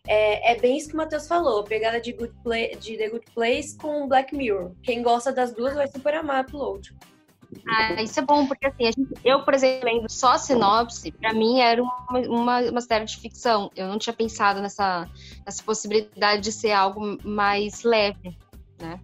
É, 0.09 0.55
é 0.55 0.59
bem 0.59 0.77
isso 0.77 0.89
que 0.89 0.95
o 0.95 0.97
Matheus 0.97 1.29
falou, 1.29 1.63
pegada 1.63 2.01
de, 2.01 2.13
Good 2.13 2.35
Play, 2.43 2.75
de 2.75 2.97
The 2.97 3.11
Good 3.11 3.27
Place 3.33 3.79
com 3.79 4.09
Black 4.09 4.35
Mirror. 4.35 4.73
Quem 4.83 5.05
gosta 5.05 5.33
das 5.33 5.55
duas 5.55 5.75
vai 5.75 5.87
super 5.87 6.15
amar 6.15 6.43
Upload. 6.43 6.93
Ah, 7.69 8.03
isso 8.03 8.21
é 8.21 8.23
bom, 8.23 8.47
porque 8.47 8.67
assim, 8.67 8.85
gente, 8.85 9.15
eu, 9.25 9.45
por 9.45 9.55
exemplo, 9.55 9.85
lendo 9.85 10.11
só 10.11 10.33
a 10.33 10.39
sinopse, 10.39 11.11
para 11.13 11.33
mim 11.33 11.61
era 11.61 11.83
uma, 11.83 12.21
uma, 12.29 12.61
uma, 12.63 12.81
série 12.81 13.05
de 13.05 13.17
ficção. 13.17 13.71
Eu 13.75 13.89
não 13.89 13.99
tinha 13.99 14.13
pensado 14.13 14.61
nessa, 14.61 15.09
nessa 15.45 15.63
possibilidade 15.63 16.43
de 16.43 16.53
ser 16.53 16.73
algo 16.73 17.19
mais 17.25 17.83
leve, 17.83 18.37
né? 18.81 19.01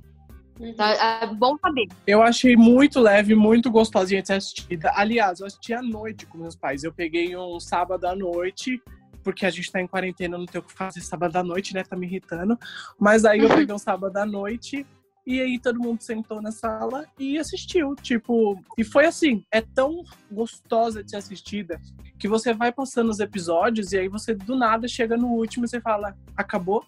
Uhum. 0.59 0.69
Então, 0.69 0.87
é 0.87 1.27
bom 1.27 1.57
saber. 1.59 1.89
Eu 2.07 2.23
achei 2.23 2.57
muito 2.57 3.01
leve, 3.01 3.35
muito 3.35 3.71
gostosinha 3.71 4.23
de 4.23 4.29
ser 4.29 4.35
assistida. 4.35 4.93
Aliás, 4.95 5.41
eu 5.41 5.47
assisti 5.47 5.75
à 5.75 5.83
noite 5.83 6.25
com 6.27 6.39
meus 6.39 6.57
pais. 6.57 6.83
Eu 6.83 6.93
peguei 6.93 7.37
um 7.37 7.61
sábado 7.61 8.07
à 8.07 8.15
noite, 8.15 8.83
porque 9.23 9.45
a 9.45 9.51
gente 9.51 9.71
tá 9.71 9.81
em 9.81 9.87
quarentena, 9.87 10.39
não 10.39 10.47
tem 10.47 10.61
o 10.61 10.65
que 10.65 10.73
fazer 10.73 11.01
sábado 11.01 11.37
à 11.37 11.43
noite, 11.43 11.75
né? 11.75 11.83
Tá 11.83 11.97
me 11.97 12.07
irritando. 12.07 12.59
Mas 12.99 13.25
aí 13.25 13.41
eu 13.41 13.49
peguei 13.49 13.75
um 13.75 13.79
sábado 13.79 14.17
à 14.17 14.25
noite 14.25 14.87
e 15.27 15.41
aí 15.41 15.59
todo 15.59 15.81
mundo 15.81 16.03
sentou 16.03 16.41
na 16.41 16.53
sala 16.53 17.05
e 17.19 17.37
assistiu. 17.37 17.97
Tipo, 17.97 18.59
e 18.79 18.85
foi 18.85 19.07
assim, 19.07 19.45
é 19.51 19.61
tão 19.61 20.05
gostosa 20.31 21.03
de 21.03 21.11
ser 21.11 21.17
assistida 21.17 21.81
que 22.19 22.29
você 22.29 22.55
vai 22.55 22.73
passando 22.73 23.11
os 23.11 23.19
episódios 23.19 23.93
e 23.93 23.99
aí 23.99 24.09
você 24.09 24.35
do 24.35 24.57
nada 24.57 24.87
chega 24.87 25.17
no 25.17 25.29
último 25.29 25.65
e 25.65 25.69
você 25.69 25.81
fala, 25.81 26.17
acabou? 26.37 26.85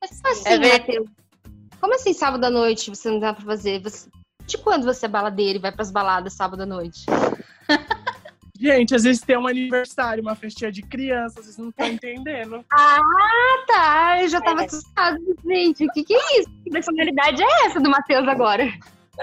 Mas 0.00 0.20
assim, 0.24 0.48
é 0.48 0.58
Matheus, 0.58 1.08
como 1.80 1.94
assim 1.94 2.12
sábado 2.12 2.44
à 2.44 2.50
noite 2.50 2.90
você 2.90 3.08
não 3.08 3.20
dá 3.20 3.32
pra 3.32 3.44
fazer? 3.44 3.80
Você... 3.82 4.10
De 4.44 4.58
quando 4.58 4.84
você 4.84 5.06
é 5.06 5.08
baladeiro 5.08 5.58
e 5.58 5.62
vai 5.62 5.70
pras 5.70 5.92
baladas 5.92 6.32
sábado 6.32 6.62
à 6.62 6.66
noite? 6.66 7.06
Gente, 8.62 8.94
às 8.94 9.02
vezes 9.02 9.20
tem 9.20 9.36
um 9.36 9.48
aniversário, 9.48 10.22
uma 10.22 10.36
festinha 10.36 10.70
de 10.70 10.82
criança, 10.82 11.42
vocês 11.42 11.58
não 11.58 11.70
estão 11.70 11.88
entendendo. 11.88 12.64
Ah, 12.72 13.64
tá. 13.66 14.22
Eu 14.22 14.28
já 14.28 14.40
tava 14.40 14.62
é. 14.62 14.66
assustada. 14.66 15.18
Gente, 15.44 15.84
o 15.84 15.90
que, 15.92 16.04
que 16.04 16.14
é 16.14 16.40
isso? 16.40 16.48
Que 16.62 16.70
personalidade 16.70 17.42
é 17.42 17.66
essa 17.66 17.80
do 17.80 17.90
Matheus 17.90 18.28
agora? 18.28 18.72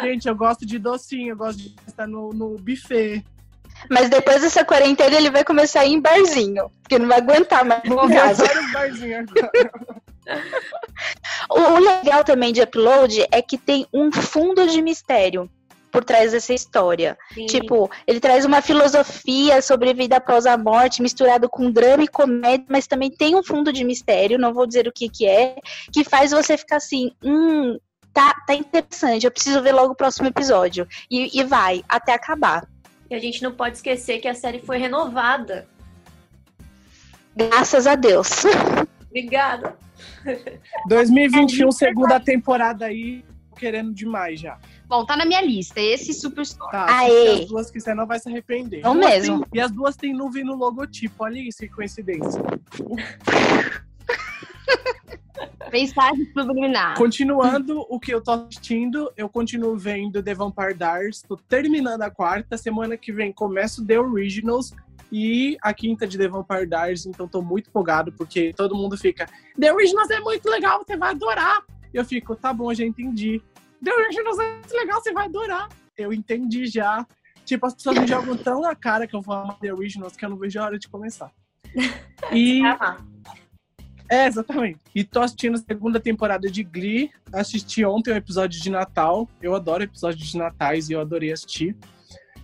Gente, 0.01 0.27
eu 0.27 0.35
gosto 0.35 0.65
de 0.65 0.77
docinho, 0.77 1.29
eu 1.29 1.37
gosto 1.37 1.57
de 1.57 1.75
estar 1.87 2.05
no, 2.05 2.31
no 2.33 2.57
buffet. 2.57 3.23
Mas 3.89 4.09
depois 4.09 4.41
dessa 4.41 4.65
quarentena 4.65 5.15
ele 5.15 5.31
vai 5.31 5.45
começar 5.45 5.81
a 5.81 5.85
ir 5.85 5.93
em 5.93 6.01
barzinho, 6.01 6.69
porque 6.81 6.99
não 6.99 7.07
vai 7.07 7.19
aguentar 7.19 7.63
mais 7.63 7.81
Vou 7.85 8.09
casa. 8.09 8.45
vários 8.45 8.73
barzinhos 8.73 9.25
agora. 9.29 9.71
o 11.49 11.79
legal 11.79 12.23
também 12.23 12.51
de 12.51 12.61
Upload 12.61 13.25
é 13.31 13.41
que 13.41 13.57
tem 13.57 13.87
um 13.93 14.11
fundo 14.11 14.67
de 14.67 14.81
mistério 14.81 15.49
por 15.91 16.03
trás 16.03 16.31
dessa 16.31 16.53
história. 16.53 17.17
Sim. 17.33 17.45
Tipo, 17.45 17.89
ele 18.05 18.19
traz 18.19 18.45
uma 18.45 18.61
filosofia 18.61 19.61
sobre 19.61 19.93
vida 19.93 20.17
após 20.17 20.45
a 20.45 20.57
morte, 20.57 21.01
misturado 21.01 21.49
com 21.49 21.71
drama 21.71 22.03
e 22.03 22.07
comédia, 22.07 22.65
mas 22.69 22.87
também 22.87 23.09
tem 23.09 23.35
um 23.35 23.43
fundo 23.43 23.73
de 23.73 23.83
mistério, 23.83 24.39
não 24.39 24.53
vou 24.53 24.67
dizer 24.67 24.87
o 24.87 24.91
que 24.93 25.09
que 25.09 25.25
é, 25.25 25.55
que 25.91 26.03
faz 26.03 26.31
você 26.31 26.57
ficar 26.57 26.77
assim, 26.77 27.11
hum, 27.23 27.77
tá, 28.13 28.33
tá 28.45 28.53
interessante, 28.53 29.25
eu 29.25 29.31
preciso 29.31 29.61
ver 29.61 29.71
logo 29.71 29.93
o 29.93 29.95
próximo 29.95 30.27
episódio. 30.27 30.87
E, 31.09 31.39
e 31.39 31.43
vai, 31.43 31.83
até 31.87 32.13
acabar. 32.13 32.67
E 33.09 33.15
a 33.15 33.19
gente 33.19 33.41
não 33.41 33.51
pode 33.51 33.77
esquecer 33.77 34.19
que 34.19 34.27
a 34.27 34.35
série 34.35 34.59
foi 34.59 34.77
renovada. 34.77 35.67
Graças 37.35 37.87
a 37.87 37.95
Deus. 37.95 38.29
Obrigada. 39.09 39.75
2021, 40.87 41.71
segunda 41.71 42.19
temporada 42.19 42.85
aí, 42.85 43.23
querendo 43.57 43.93
demais 43.93 44.39
já. 44.39 44.57
Bom, 44.89 45.05
tá 45.05 45.15
na 45.15 45.23
minha 45.23 45.39
lista. 45.41 45.79
Esse 45.79 46.11
Superstore. 46.15 46.71
Tá, 46.71 46.87
Aê. 47.01 47.43
as 47.43 47.45
duas 47.45 47.69
que 47.69 47.79
você 47.79 47.93
não 47.93 48.07
vai 48.07 48.19
se 48.19 48.27
arrepender. 48.27 48.81
Não 48.81 48.95
mesmo. 48.95 49.45
tem- 49.45 49.59
e 49.59 49.61
as 49.63 49.71
duas 49.71 49.95
têm 49.95 50.13
nuvem 50.13 50.43
no 50.43 50.55
logotipo, 50.55 51.23
olha 51.23 51.37
isso, 51.39 51.59
que 51.59 51.69
coincidência. 51.69 52.41
Mensagem 55.71 56.25
subliminar. 56.33 56.97
Continuando 56.97 57.85
o 57.87 57.99
que 57.99 58.11
eu 58.11 58.23
tô 58.23 58.31
assistindo, 58.31 59.11
eu 59.15 59.29
continuo 59.29 59.77
vendo 59.77 60.23
The 60.23 60.33
Vampire 60.33 60.73
Diaries, 60.73 61.21
tô 61.21 61.37
terminando 61.37 62.01
a 62.01 62.09
quarta, 62.09 62.57
semana 62.57 62.97
que 62.97 63.11
vem 63.11 63.31
começo 63.31 63.85
The 63.85 63.99
Originals 63.99 64.73
e 65.11 65.55
a 65.61 65.71
quinta 65.71 66.07
de 66.07 66.17
The 66.17 66.27
Vampire 66.27 66.65
Diaries, 66.67 67.05
então 67.05 67.27
tô 67.27 67.43
muito 67.43 67.69
empolgado, 67.69 68.11
porque 68.11 68.51
todo 68.57 68.75
mundo 68.75 68.97
fica, 68.97 69.29
The 69.59 69.71
Originals 69.71 70.09
é 70.09 70.19
muito 70.19 70.49
legal, 70.49 70.83
você 70.83 70.97
vai 70.97 71.11
adorar. 71.11 71.61
E 71.93 71.97
eu 71.97 72.05
fico, 72.05 72.35
tá 72.35 72.51
bom, 72.51 72.73
já 72.73 72.83
entendi. 72.83 73.39
The 73.83 73.93
Originals 73.93 74.39
é 74.39 74.53
muito 74.53 74.73
legal, 74.75 75.01
você 75.01 75.11
vai 75.13 75.25
adorar. 75.25 75.69
Eu 75.97 76.13
entendi 76.13 76.65
já. 76.65 77.05
Tipo, 77.45 77.65
as 77.65 77.73
pessoas 77.73 77.97
me 77.97 78.07
jogam 78.07 78.37
tão 78.37 78.61
na 78.61 78.75
cara 78.75 79.07
que 79.07 79.15
eu 79.15 79.21
vou 79.21 79.35
amar 79.35 79.57
The 79.59 79.73
Originals 79.73 80.15
que 80.15 80.23
eu 80.23 80.29
não 80.29 80.37
vejo 80.37 80.59
a 80.59 80.65
hora 80.65 80.79
de 80.79 80.87
começar. 80.87 81.31
E 82.33 82.61
é, 84.09 84.25
exatamente. 84.25 84.79
E 84.93 85.03
tô 85.03 85.21
assistindo 85.21 85.55
a 85.55 85.59
segunda 85.59 85.99
temporada 85.99 86.49
de 86.49 86.63
Glee. 86.63 87.11
Assisti 87.31 87.85
ontem 87.85 88.11
o 88.11 88.17
episódio 88.17 88.59
de 88.59 88.69
Natal. 88.69 89.29
Eu 89.39 89.53
adoro 89.53 89.83
episódios 89.83 90.31
de 90.31 90.37
Natais 90.37 90.89
e 90.89 90.93
eu 90.93 90.99
adorei 90.99 91.31
assistir. 91.31 91.77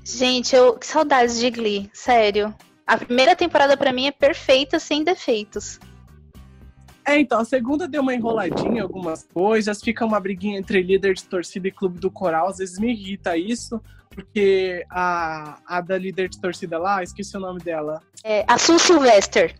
Gente, 0.03 0.55
eu 0.55 0.77
que 0.77 0.85
saudades 0.85 1.39
de 1.39 1.49
Glee, 1.49 1.89
sério. 1.91 2.53
A 2.85 2.97
primeira 2.97 3.35
temporada 3.35 3.75
pra 3.75 3.91
mim 3.91 4.05
é 4.05 4.11
perfeita, 4.11 4.77
sem 4.77 5.03
defeitos. 5.03 5.79
É, 7.07 7.19
então, 7.19 7.39
a 7.39 7.45
segunda 7.45 7.87
deu 7.87 8.01
uma 8.01 8.15
enroladinha 8.15 8.77
em 8.77 8.79
algumas 8.79 9.23
coisas, 9.31 9.79
fica 9.81 10.03
uma 10.05 10.19
briguinha 10.19 10.57
entre 10.57 10.81
líder 10.81 11.13
de 11.13 11.23
torcida 11.25 11.67
e 11.67 11.71
clube 11.71 11.99
do 11.99 12.09
coral. 12.09 12.47
Às 12.47 12.57
vezes 12.57 12.79
me 12.79 12.91
irrita 12.91 13.37
isso, 13.37 13.79
porque 14.09 14.83
a, 14.89 15.59
a 15.67 15.81
da 15.81 15.97
líder 15.97 16.29
de 16.29 16.39
torcida 16.41 16.79
lá, 16.79 17.03
esqueci 17.03 17.37
o 17.37 17.39
nome 17.39 17.59
dela. 17.59 18.01
É, 18.23 18.43
a 18.47 18.57
Sul 18.57 18.79
Sylvester. 18.79 19.55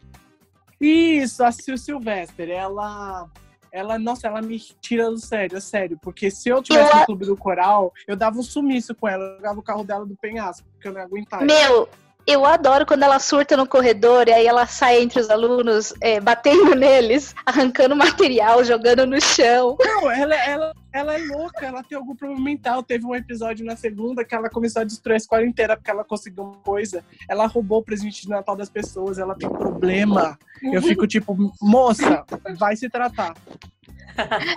Isso, 0.81 1.43
a 1.43 1.51
Sil 1.53 1.77
Sylvester, 1.77 2.49
ela. 2.49 3.29
Ela, 3.71 3.99
nossa, 3.99 4.27
ela 4.27 4.41
me 4.41 4.57
tira 4.57 5.09
do 5.09 5.17
sério, 5.17 5.57
é 5.57 5.59
sério. 5.59 5.99
Porque 6.01 6.31
se 6.31 6.47
eu 6.47 6.63
tivesse 6.63 6.93
Eu- 6.93 6.99
no 6.99 7.05
clube 7.05 7.25
do 7.25 7.35
coral, 7.35 7.93
eu 8.07 8.15
dava 8.15 8.39
um 8.39 8.43
sumiço 8.43 8.95
com 8.95 9.05
ela, 9.05 9.21
eu 9.23 9.35
jogava 9.35 9.59
o 9.59 9.63
carro 9.63 9.83
dela 9.83 10.05
do 10.05 10.15
penhasco, 10.15 10.65
porque 10.71 10.87
eu 10.87 10.93
não 10.93 11.01
aguentava. 11.01 11.43
Meu, 11.43 11.89
eu 12.27 12.45
adoro 12.45 12.85
quando 12.85 13.03
ela 13.03 13.19
surta 13.19 13.55
no 13.55 13.67
corredor 13.67 14.27
e 14.27 14.33
aí 14.33 14.47
ela 14.47 14.65
sai 14.65 15.01
entre 15.01 15.19
os 15.19 15.29
alunos, 15.29 15.93
é, 16.01 16.19
batendo 16.19 16.73
neles, 16.75 17.35
arrancando 17.45 17.95
material, 17.95 18.63
jogando 18.63 19.05
no 19.05 19.21
chão. 19.21 19.77
Não, 19.79 20.09
ela, 20.09 20.35
ela, 20.35 20.73
ela 20.91 21.13
é 21.13 21.23
louca, 21.23 21.65
ela 21.65 21.83
tem 21.83 21.97
algum 21.97 22.15
problema 22.15 22.43
mental. 22.43 22.81
Teve 22.81 23.05
um 23.05 23.15
episódio 23.15 23.63
na 23.63 23.75
segunda 23.75 24.25
que 24.25 24.33
ela 24.33 24.49
começou 24.49 24.81
a 24.81 24.85
destruir 24.85 25.13
a 25.13 25.17
escola 25.17 25.45
inteira 25.45 25.77
porque 25.77 25.91
ela 25.91 26.03
conseguiu 26.03 26.45
uma 26.45 26.57
coisa. 26.57 27.03
Ela 27.29 27.45
roubou 27.45 27.79
o 27.79 27.83
presente 27.83 28.23
de 28.23 28.29
Natal 28.29 28.55
das 28.55 28.69
pessoas, 28.69 29.19
ela 29.19 29.35
tem 29.35 29.49
problema. 29.49 30.37
Eu 30.63 30.81
fico 30.81 31.05
tipo, 31.05 31.35
moça, 31.61 32.25
vai 32.57 32.75
se 32.75 32.89
tratar. 32.89 33.35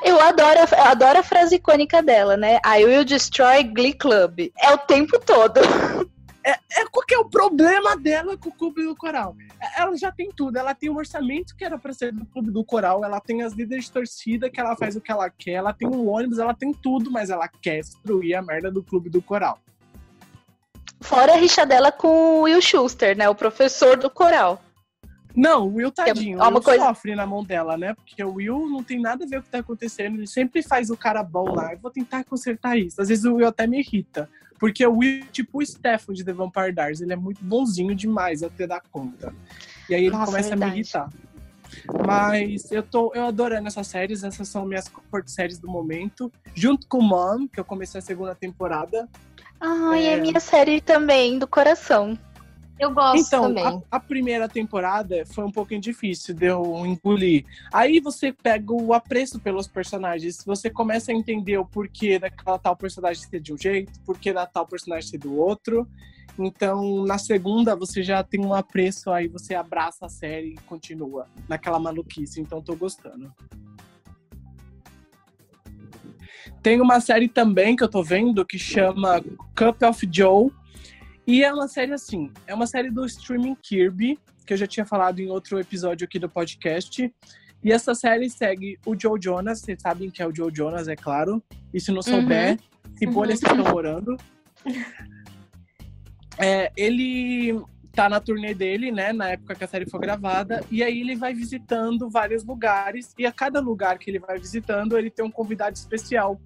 Eu 0.04 0.20
adoro, 0.20 0.60
eu 0.60 0.84
adoro 0.84 1.18
a 1.18 1.22
frase 1.22 1.56
icônica 1.56 2.00
dela, 2.00 2.36
né? 2.36 2.58
I 2.64 2.84
will 2.84 3.04
destroy 3.04 3.62
Glee 3.64 3.92
Club. 3.92 4.52
É 4.58 4.70
o 4.72 4.78
tempo 4.78 5.18
todo. 5.18 5.60
É 6.44 6.86
qual 6.90 7.04
que 7.04 7.14
é 7.14 7.18
o 7.18 7.28
problema 7.28 7.96
dela 7.96 8.36
com 8.36 8.48
o 8.48 8.52
clube 8.52 8.82
do 8.82 8.94
coral? 8.96 9.36
Ela 9.76 9.96
já 9.96 10.10
tem 10.12 10.30
tudo, 10.34 10.56
ela 10.56 10.74
tem 10.74 10.88
um 10.88 10.96
orçamento 10.96 11.54
que 11.56 11.64
era 11.64 11.76
pra 11.78 11.92
ser 11.92 12.12
do 12.12 12.24
clube 12.26 12.50
do 12.50 12.64
coral, 12.64 13.04
ela 13.04 13.20
tem 13.20 13.42
as 13.42 13.52
líderes 13.52 13.86
de 13.86 13.92
torcida 13.92 14.48
que 14.48 14.60
ela 14.60 14.76
faz 14.76 14.96
o 14.96 15.00
que 15.00 15.10
ela 15.10 15.28
quer, 15.28 15.52
ela 15.52 15.72
tem 15.72 15.88
um 15.88 16.08
ônibus, 16.08 16.38
ela 16.38 16.54
tem 16.54 16.72
tudo, 16.72 17.10
mas 17.10 17.30
ela 17.30 17.48
quer 17.48 17.80
destruir 17.80 18.34
a 18.34 18.42
merda 18.42 18.70
do 18.70 18.82
clube 18.82 19.10
do 19.10 19.20
coral. 19.20 19.58
Fora 21.00 21.34
a 21.34 21.36
rixa 21.36 21.64
dela 21.64 21.92
com 21.92 22.08
o 22.08 22.40
Will 22.42 22.60
Schuster, 22.60 23.16
né? 23.16 23.28
O 23.28 23.34
professor 23.34 23.96
do 23.96 24.10
coral. 24.10 24.60
Não, 25.34 25.66
o 25.68 25.74
Will 25.74 25.92
tadinho, 25.92 26.38
é 26.38 26.42
o 26.42 26.48
uma 26.48 26.54
Will 26.58 26.62
coisa- 26.62 26.84
sofre 26.84 27.14
na 27.14 27.24
mão 27.26 27.44
dela, 27.44 27.76
né? 27.76 27.94
Porque 27.94 28.22
o 28.24 28.34
Will 28.34 28.68
não 28.68 28.82
tem 28.82 29.00
nada 29.00 29.24
a 29.24 29.28
ver 29.28 29.36
com 29.36 29.40
o 29.42 29.44
que 29.44 29.50
tá 29.50 29.58
acontecendo, 29.58 30.16
ele 30.16 30.26
sempre 30.26 30.62
faz 30.62 30.90
o 30.90 30.96
cara 30.96 31.22
bom 31.22 31.54
lá. 31.54 31.72
Eu 31.72 31.78
vou 31.78 31.90
tentar 31.90 32.24
consertar 32.24 32.76
isso. 32.76 33.00
Às 33.00 33.08
vezes 33.08 33.24
o 33.24 33.34
Will 33.36 33.46
até 33.46 33.66
me 33.66 33.78
irrita. 33.78 34.28
Porque 34.58 34.84
o 34.86 34.96
Will, 34.96 35.22
é 35.22 35.26
tipo 35.30 35.58
o 35.62 35.66
Stefan 35.66 36.12
de 36.12 36.24
The 36.24 36.32
Vampire 36.32 36.72
Diaries, 36.72 37.00
ele 37.00 37.12
é 37.12 37.16
muito 37.16 37.42
bonzinho 37.44 37.94
demais 37.94 38.42
até 38.42 38.66
dar 38.66 38.82
conta. 38.90 39.32
E 39.88 39.94
aí 39.94 40.02
ele 40.04 40.10
Nossa, 40.10 40.26
começa 40.26 40.48
a 40.54 40.56
me 40.56 40.60
verdade. 40.60 40.80
irritar. 40.80 41.10
Mas 42.06 42.72
eu 42.72 42.82
tô 42.82 43.12
eu 43.14 43.24
adorando 43.26 43.68
essas 43.68 43.86
séries, 43.86 44.24
essas 44.24 44.48
são 44.48 44.64
minhas 44.64 44.88
comfort 44.88 45.28
séries 45.28 45.58
do 45.58 45.68
momento. 45.68 46.32
Junto 46.54 46.86
com 46.88 47.00
Mom, 47.00 47.46
que 47.46 47.60
eu 47.60 47.64
comecei 47.64 47.98
a 47.98 48.02
segunda 48.02 48.34
temporada. 48.34 49.08
Ai, 49.60 50.06
é, 50.06 50.12
É. 50.14 50.20
minha 50.20 50.40
série 50.40 50.80
também, 50.80 51.38
do 51.38 51.46
coração. 51.46 52.18
Eu 52.78 52.92
gosto 52.92 53.26
Então, 53.26 53.42
também. 53.42 53.64
a, 53.64 53.96
a 53.96 54.00
primeira 54.00 54.48
temporada 54.48 55.24
foi 55.26 55.44
um 55.44 55.50
pouquinho 55.50 55.80
difícil 55.80 56.34
de 56.34 56.46
eu 56.46 56.86
engolir. 56.86 57.44
Aí 57.72 57.98
você 58.00 58.32
pega 58.32 58.72
o 58.72 58.92
apreço 58.94 59.40
pelos 59.40 59.66
personagens, 59.66 60.44
você 60.44 60.70
começa 60.70 61.10
a 61.10 61.14
entender 61.14 61.58
o 61.58 61.64
porquê 61.64 62.18
daquela 62.18 62.58
tal 62.58 62.76
personagem 62.76 63.22
ser 63.22 63.40
de 63.40 63.52
um 63.52 63.58
jeito, 63.58 63.98
porquê 64.06 64.32
da 64.32 64.46
tal 64.46 64.66
personagem 64.66 65.10
ser 65.10 65.18
do 65.18 65.36
outro. 65.36 65.88
Então, 66.38 67.04
na 67.04 67.18
segunda, 67.18 67.74
você 67.74 68.00
já 68.00 68.22
tem 68.22 68.44
um 68.44 68.54
apreço, 68.54 69.10
aí 69.10 69.26
você 69.26 69.56
abraça 69.56 70.06
a 70.06 70.08
série 70.08 70.54
e 70.54 70.58
continua 70.66 71.26
naquela 71.48 71.80
maluquice. 71.80 72.40
Então, 72.40 72.62
tô 72.62 72.76
gostando. 72.76 73.32
Tem 76.62 76.80
uma 76.80 77.00
série 77.00 77.28
também 77.28 77.74
que 77.74 77.82
eu 77.82 77.88
tô 77.88 78.02
vendo 78.02 78.44
que 78.44 78.58
chama 78.58 79.20
Cup 79.56 79.82
of 79.82 80.08
Joe. 80.10 80.50
E 81.28 81.44
é 81.44 81.52
uma 81.52 81.68
série 81.68 81.92
assim, 81.92 82.32
é 82.46 82.54
uma 82.54 82.66
série 82.66 82.90
do 82.90 83.04
streaming 83.04 83.54
Kirby, 83.56 84.18
que 84.46 84.54
eu 84.54 84.56
já 84.56 84.66
tinha 84.66 84.86
falado 84.86 85.20
em 85.20 85.28
outro 85.28 85.60
episódio 85.60 86.06
aqui 86.06 86.18
do 86.18 86.26
podcast. 86.26 87.14
E 87.62 87.70
essa 87.70 87.94
série 87.94 88.30
segue 88.30 88.78
o 88.86 88.98
Joe 88.98 89.20
Jonas, 89.22 89.60
vocês 89.60 89.78
sabem 89.78 90.10
que 90.10 90.22
é 90.22 90.26
o 90.26 90.34
Joe 90.34 90.50
Jonas, 90.50 90.88
é 90.88 90.96
claro. 90.96 91.42
E 91.74 91.78
se 91.78 91.92
não 91.92 92.00
souber, 92.00 92.58
se 92.96 93.04
bolha 93.04 93.36
vocês 93.36 93.52
estão 93.52 93.70
morando. 93.70 94.16
É, 96.40 96.70
ele 96.76 97.60
tá 97.90 98.08
na 98.08 98.20
turnê 98.20 98.54
dele, 98.54 98.92
né, 98.92 99.12
na 99.12 99.30
época 99.30 99.56
que 99.56 99.64
a 99.64 99.66
série 99.66 99.90
foi 99.90 99.98
gravada, 99.98 100.64
e 100.70 100.84
aí 100.84 101.00
ele 101.00 101.16
vai 101.16 101.34
visitando 101.34 102.08
vários 102.08 102.44
lugares, 102.44 103.12
e 103.18 103.26
a 103.26 103.32
cada 103.32 103.58
lugar 103.58 103.98
que 103.98 104.08
ele 104.08 104.20
vai 104.20 104.38
visitando, 104.38 104.96
ele 104.96 105.10
tem 105.10 105.24
um 105.24 105.32
convidado 105.32 105.74
especial. 105.74 106.40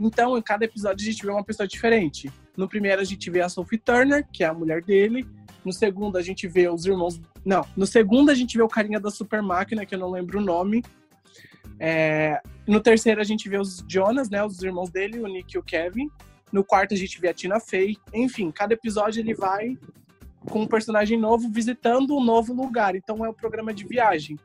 Então, 0.00 0.36
em 0.36 0.42
cada 0.42 0.64
episódio, 0.64 1.06
a 1.06 1.12
gente 1.12 1.24
vê 1.24 1.30
uma 1.30 1.44
pessoa 1.44 1.64
diferente. 1.64 2.28
No 2.56 2.68
primeiro, 2.68 3.00
a 3.00 3.04
gente 3.04 3.30
vê 3.30 3.40
a 3.40 3.48
Sophie 3.48 3.78
Turner, 3.78 4.26
que 4.32 4.42
é 4.42 4.46
a 4.46 4.54
mulher 4.54 4.82
dele. 4.82 5.26
No 5.64 5.72
segundo, 5.72 6.16
a 6.16 6.22
gente 6.22 6.46
vê 6.46 6.68
os 6.68 6.86
irmãos. 6.86 7.20
Não, 7.44 7.66
no 7.76 7.86
segundo, 7.86 8.30
a 8.30 8.34
gente 8.34 8.56
vê 8.56 8.62
o 8.62 8.68
carinha 8.68 9.00
da 9.00 9.10
Super 9.10 9.42
Máquina, 9.42 9.84
que 9.84 9.94
eu 9.94 9.98
não 9.98 10.10
lembro 10.10 10.38
o 10.38 10.42
nome. 10.42 10.82
É, 11.78 12.40
No 12.66 12.80
terceiro, 12.80 13.20
a 13.20 13.24
gente 13.24 13.48
vê 13.48 13.58
os 13.58 13.84
Jonas, 13.88 14.30
né? 14.30 14.44
Os 14.44 14.62
irmãos 14.62 14.90
dele, 14.90 15.20
o 15.20 15.26
Nick 15.26 15.54
e 15.54 15.58
o 15.58 15.62
Kevin. 15.62 16.10
No 16.52 16.64
quarto, 16.64 16.94
a 16.94 16.96
gente 16.96 17.20
vê 17.20 17.28
a 17.28 17.34
Tina 17.34 17.60
Fey. 17.60 17.96
Enfim, 18.14 18.50
cada 18.50 18.74
episódio 18.74 19.20
ele 19.20 19.34
vai 19.34 19.76
com 20.48 20.62
um 20.62 20.66
personagem 20.66 21.18
novo 21.18 21.48
visitando 21.48 22.16
um 22.16 22.24
novo 22.24 22.52
lugar. 22.54 22.94
Então, 22.94 23.24
é 23.24 23.28
um 23.28 23.34
programa 23.34 23.74
de 23.74 23.84
viagem. 23.84 24.38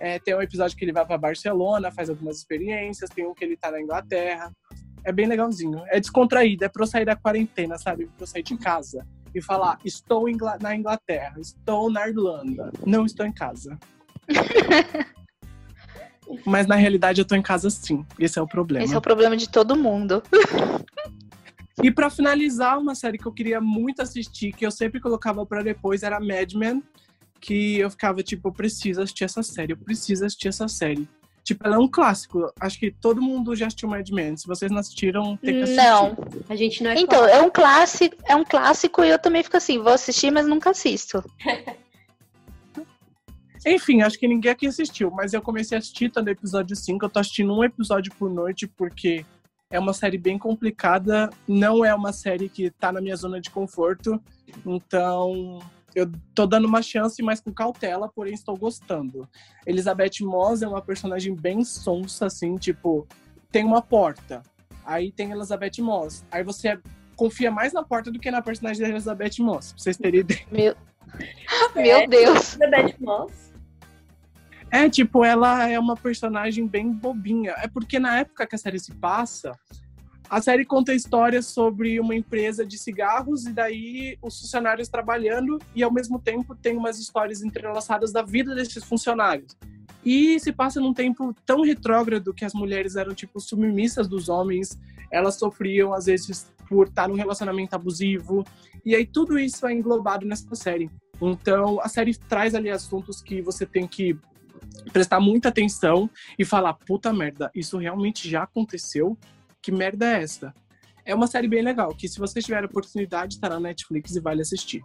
É, 0.00 0.18
tem 0.18 0.34
um 0.34 0.42
episódio 0.42 0.76
que 0.76 0.84
ele 0.84 0.92
vai 0.92 1.04
para 1.04 1.18
Barcelona, 1.18 1.90
faz 1.90 2.08
algumas 2.08 2.38
experiências. 2.38 3.10
Tem 3.10 3.26
um 3.26 3.34
que 3.34 3.44
ele 3.44 3.56
tá 3.56 3.70
na 3.70 3.80
Inglaterra. 3.80 4.52
É 5.04 5.12
bem 5.12 5.26
legalzinho. 5.26 5.82
É 5.88 5.98
descontraído, 6.00 6.64
é 6.64 6.68
pra 6.68 6.82
eu 6.82 6.86
sair 6.86 7.04
da 7.04 7.16
quarentena, 7.16 7.78
sabe? 7.78 8.06
Pra 8.06 8.22
eu 8.22 8.26
sair 8.26 8.42
de 8.42 8.56
casa 8.56 9.06
e 9.34 9.40
falar: 9.42 9.78
estou 9.84 10.28
em 10.28 10.32
Ingla- 10.34 10.58
na 10.60 10.74
Inglaterra, 10.74 11.34
estou 11.40 11.90
na 11.90 12.08
Irlanda, 12.08 12.70
não 12.86 13.04
estou 13.06 13.24
em 13.26 13.32
casa. 13.32 13.78
Mas 16.44 16.66
na 16.66 16.74
realidade 16.74 17.20
eu 17.20 17.24
tô 17.24 17.34
em 17.34 17.40
casa 17.42 17.70
sim. 17.70 18.04
Esse 18.18 18.38
é 18.38 18.42
o 18.42 18.46
problema. 18.46 18.84
Esse 18.84 18.94
é 18.94 18.98
o 18.98 19.00
problema 19.00 19.36
de 19.36 19.48
todo 19.48 19.76
mundo. 19.76 20.22
E 21.80 21.92
pra 21.92 22.10
finalizar, 22.10 22.76
uma 22.76 22.92
série 22.92 23.16
que 23.18 23.26
eu 23.26 23.30
queria 23.32 23.60
muito 23.60 24.02
assistir, 24.02 24.52
que 24.52 24.66
eu 24.66 24.70
sempre 24.72 24.98
colocava 24.98 25.46
pra 25.46 25.62
depois, 25.62 26.02
era 26.02 26.18
Mad 26.18 26.52
Men, 26.54 26.82
que 27.40 27.78
eu 27.78 27.88
ficava 27.88 28.20
tipo, 28.20 28.48
eu 28.48 28.52
preciso 28.52 29.00
assistir 29.00 29.22
essa 29.22 29.44
série, 29.44 29.74
eu 29.74 29.76
preciso 29.76 30.24
assistir 30.26 30.48
essa 30.48 30.66
série. 30.66 31.08
Tipo, 31.48 31.66
ela 31.66 31.76
é 31.76 31.78
um 31.78 31.88
clássico. 31.88 32.52
Acho 32.60 32.78
que 32.78 32.90
todo 32.90 33.22
mundo 33.22 33.56
já 33.56 33.68
assistiu 33.68 33.88
Mad 33.88 34.06
Men. 34.10 34.36
Se 34.36 34.46
vocês 34.46 34.70
não 34.70 34.80
assistiram, 34.80 35.34
tem 35.38 35.54
que 35.54 35.62
assistir. 35.62 35.82
Não. 35.82 36.14
A 36.46 36.54
gente 36.54 36.82
não 36.82 36.90
é 36.90 37.00
Então, 37.00 37.26
é 37.26 37.40
um 37.40 37.48
clássico, 37.48 38.14
é 38.26 38.36
um 38.36 38.44
clássico 38.44 39.02
e 39.02 39.08
eu 39.08 39.18
também 39.18 39.42
fico 39.42 39.56
assim, 39.56 39.78
vou 39.78 39.94
assistir, 39.94 40.30
mas 40.30 40.46
nunca 40.46 40.68
assisto. 40.68 41.24
Enfim, 43.66 44.02
acho 44.02 44.18
que 44.18 44.28
ninguém 44.28 44.52
aqui 44.52 44.66
assistiu, 44.66 45.10
mas 45.10 45.32
eu 45.32 45.40
comecei 45.40 45.76
a 45.76 45.78
assistir, 45.78 46.12
tá 46.12 46.20
no 46.20 46.28
episódio 46.28 46.76
5. 46.76 47.02
Eu 47.02 47.08
tô 47.08 47.18
assistindo 47.18 47.56
um 47.56 47.64
episódio 47.64 48.12
por 48.18 48.28
noite, 48.28 48.66
porque 48.66 49.24
É 49.70 49.78
uma 49.78 49.94
série 49.94 50.18
bem 50.18 50.38
complicada, 50.38 51.30
não 51.46 51.82
é 51.82 51.94
uma 51.94 52.12
série 52.12 52.50
que 52.50 52.70
tá 52.70 52.92
na 52.92 53.00
minha 53.00 53.16
zona 53.16 53.40
de 53.40 53.50
conforto, 53.50 54.20
então 54.66 55.60
eu 55.98 56.10
tô 56.34 56.46
dando 56.46 56.66
uma 56.66 56.82
chance, 56.82 57.22
mas 57.22 57.40
com 57.40 57.52
cautela, 57.52 58.08
porém 58.08 58.34
estou 58.34 58.56
gostando. 58.56 59.28
Elizabeth 59.66 60.22
Moss 60.22 60.62
é 60.62 60.68
uma 60.68 60.82
personagem 60.82 61.34
bem 61.34 61.64
sonsa, 61.64 62.26
assim, 62.26 62.56
tipo, 62.56 63.06
tem 63.50 63.64
uma 63.64 63.82
porta, 63.82 64.42
aí 64.84 65.12
tem 65.12 65.32
Elizabeth 65.32 65.80
Moss, 65.80 66.24
aí 66.30 66.42
você 66.42 66.78
confia 67.16 67.50
mais 67.50 67.72
na 67.72 67.82
porta 67.82 68.10
do 68.10 68.18
que 68.18 68.30
na 68.30 68.40
personagem 68.40 68.82
da 68.82 68.88
Elizabeth 68.88 69.40
Moss, 69.40 69.72
pra 69.72 69.82
vocês 69.82 69.96
terem 69.96 70.20
ideia. 70.20 70.46
Meu, 70.50 70.76
Meu 71.74 72.08
Deus. 72.08 72.56
Elizabeth 72.60 72.96
Moss. 73.00 73.48
É, 74.70 74.88
tipo, 74.88 75.24
ela 75.24 75.66
é 75.68 75.78
uma 75.78 75.96
personagem 75.96 76.66
bem 76.66 76.92
bobinha. 76.92 77.54
É 77.58 77.66
porque 77.66 77.98
na 77.98 78.18
época 78.18 78.46
que 78.46 78.54
a 78.54 78.58
série 78.58 78.78
se 78.78 78.94
passa, 78.94 79.58
a 80.30 80.42
série 80.42 80.64
conta 80.64 80.94
histórias 80.94 81.46
sobre 81.46 81.98
uma 81.98 82.14
empresa 82.14 82.64
de 82.64 82.76
cigarros 82.76 83.46
e 83.46 83.52
daí 83.52 84.18
os 84.20 84.40
funcionários 84.40 84.88
trabalhando 84.88 85.58
e 85.74 85.82
ao 85.82 85.92
mesmo 85.92 86.18
tempo 86.18 86.54
tem 86.54 86.76
umas 86.76 86.98
histórias 86.98 87.42
entrelaçadas 87.42 88.12
da 88.12 88.22
vida 88.22 88.54
desses 88.54 88.84
funcionários. 88.84 89.56
E 90.04 90.38
se 90.38 90.52
passa 90.52 90.80
num 90.80 90.92
tempo 90.92 91.34
tão 91.46 91.62
retrógrado 91.62 92.34
que 92.34 92.44
as 92.44 92.52
mulheres 92.52 92.96
eram 92.96 93.14
tipo 93.14 93.40
submissas 93.40 94.06
dos 94.06 94.28
homens, 94.28 94.78
elas 95.10 95.36
sofriam 95.36 95.94
às 95.94 96.06
vezes 96.06 96.50
por 96.68 96.88
estar 96.88 97.08
num 97.08 97.14
relacionamento 97.14 97.74
abusivo. 97.74 98.44
E 98.84 98.94
aí 98.94 99.06
tudo 99.06 99.38
isso 99.38 99.66
é 99.66 99.72
englobado 99.72 100.26
nessa 100.26 100.54
série. 100.54 100.90
Então 101.20 101.80
a 101.80 101.88
série 101.88 102.14
traz 102.14 102.54
ali 102.54 102.70
assuntos 102.70 103.22
que 103.22 103.40
você 103.40 103.64
tem 103.64 103.86
que 103.86 104.16
prestar 104.92 105.20
muita 105.20 105.48
atenção 105.48 106.08
e 106.38 106.44
falar: 106.44 106.74
puta 106.74 107.12
merda, 107.12 107.50
isso 107.54 107.78
realmente 107.78 108.28
já 108.28 108.42
aconteceu? 108.42 109.16
Que 109.68 109.72
merda 109.72 110.16
é 110.16 110.22
essa? 110.22 110.54
É 111.04 111.14
uma 111.14 111.26
série 111.26 111.46
bem 111.46 111.60
legal, 111.60 111.94
que 111.94 112.08
se 112.08 112.18
você 112.18 112.40
tiver 112.40 112.62
a 112.62 112.66
oportunidade, 112.66 113.34
está 113.34 113.50
na 113.50 113.60
Netflix 113.60 114.16
e 114.16 114.20
vale 114.20 114.40
assistir. 114.40 114.82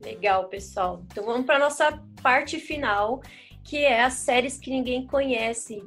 Legal, 0.00 0.48
pessoal. 0.48 1.02
Então 1.10 1.24
vamos 1.24 1.44
para 1.44 1.58
nossa 1.58 2.00
parte 2.22 2.60
final, 2.60 3.20
que 3.64 3.78
é 3.78 4.04
as 4.04 4.12
séries 4.12 4.58
que 4.58 4.70
ninguém 4.70 5.04
conhece. 5.08 5.82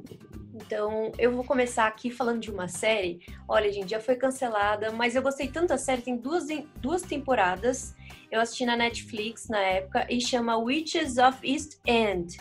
Então, 0.52 1.10
eu 1.16 1.34
vou 1.34 1.42
começar 1.44 1.86
aqui 1.86 2.10
falando 2.10 2.40
de 2.40 2.50
uma 2.50 2.68
série. 2.68 3.20
Olha, 3.48 3.72
gente, 3.72 3.88
já 3.88 4.00
foi 4.00 4.16
cancelada, 4.16 4.92
mas 4.92 5.16
eu 5.16 5.22
gostei 5.22 5.48
tanto 5.48 5.68
da 5.68 5.78
série, 5.78 6.02
tem 6.02 6.18
duas, 6.18 6.44
duas 6.76 7.00
temporadas. 7.00 7.94
Eu 8.30 8.38
assisti 8.38 8.66
na 8.66 8.76
Netflix 8.76 9.48
na 9.48 9.60
época 9.60 10.06
e 10.10 10.20
chama 10.20 10.58
Witches 10.58 11.16
of 11.16 11.38
East 11.42 11.78
End. 11.86 12.36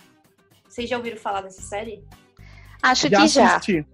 Vocês 0.67 0.89
já 0.89 0.97
ouviram 0.97 1.15
falar 1.15 1.39
dessa 1.39 1.61
série? 1.61 2.03
Acho 2.83 3.07
já 3.07 3.21
que 3.21 3.27
já. 3.29 3.55
Assisti. 3.55 3.85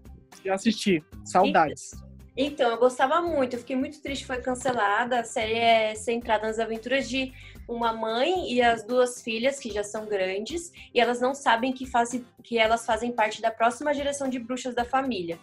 Já 0.46 0.54
assisti. 0.54 1.04
Saudades. 1.24 1.92
Então, 2.38 2.70
eu 2.72 2.78
gostava 2.78 3.22
muito. 3.22 3.56
Eu 3.56 3.60
fiquei 3.60 3.76
muito 3.76 4.02
triste 4.02 4.26
foi 4.26 4.38
cancelada. 4.38 5.20
A 5.22 5.24
série 5.24 5.58
é 5.58 5.96
centrada 5.96 6.46
nas 6.48 6.60
aventuras 6.60 7.10
de 7.10 7.34
uma 7.68 7.94
mãe 7.94 8.52
e 8.52 8.62
as 8.62 8.84
duas 8.84 9.22
filhas, 9.22 9.60
que 9.60 9.72
já 9.72 9.84
são 9.84 10.06
grandes, 10.06 10.72
e 10.94 11.00
elas 11.00 11.20
não 11.20 11.34
sabem 11.34 11.74
que, 11.74 11.86
fazem, 11.86 12.24
que 12.44 12.58
elas 12.58 12.86
fazem 12.86 13.12
parte 13.12 13.42
da 13.42 13.50
próxima 13.50 13.94
geração 13.94 14.30
de 14.30 14.38
bruxas 14.38 14.76
da 14.76 14.86
família. 14.86 15.40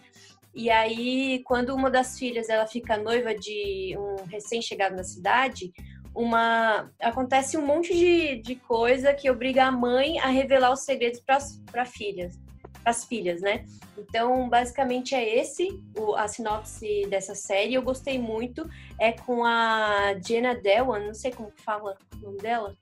E 0.55 0.71
aí, 0.71 1.43
quando 1.45 1.75
uma 1.75 1.91
das 1.91 2.19
filhas 2.19 2.49
ela 2.49 2.67
fica 2.67 2.97
noiva 2.97 3.35
de 3.35 3.97
um 3.99 4.25
recém-chegado 4.27 4.95
na 4.95 5.03
cidade, 5.03 5.73
uma 6.15 6.91
acontece 7.01 7.57
um 7.57 7.67
monte 7.67 7.95
de, 7.95 8.37
de 8.43 8.57
coisa 8.57 9.15
que 9.15 9.31
obriga 9.31 9.65
a 9.65 9.73
mãe 9.73 10.19
a 10.21 10.27
revelar 10.27 10.71
os 10.71 10.85
segredos 10.85 11.21
para 11.21 11.87
filhas, 11.87 12.39
as 12.85 13.05
filhas, 13.05 13.41
né? 13.41 13.65
Então, 13.97 14.49
basicamente 14.49 15.15
é 15.15 15.39
esse 15.39 15.81
o, 15.97 16.15
a 16.15 16.27
sinopse 16.27 17.07
dessa 17.09 17.35
série. 17.35 17.75
Eu 17.75 17.83
gostei 17.83 18.19
muito. 18.19 18.69
É 18.99 19.13
com 19.13 19.45
a 19.45 20.15
Jenna 20.25 20.55
Dewan, 20.55 21.07
não 21.07 21.15
sei 21.15 21.31
como 21.31 21.53
fala 21.57 21.97
o 22.15 22.17
nome 22.19 22.39
dela. 22.39 22.77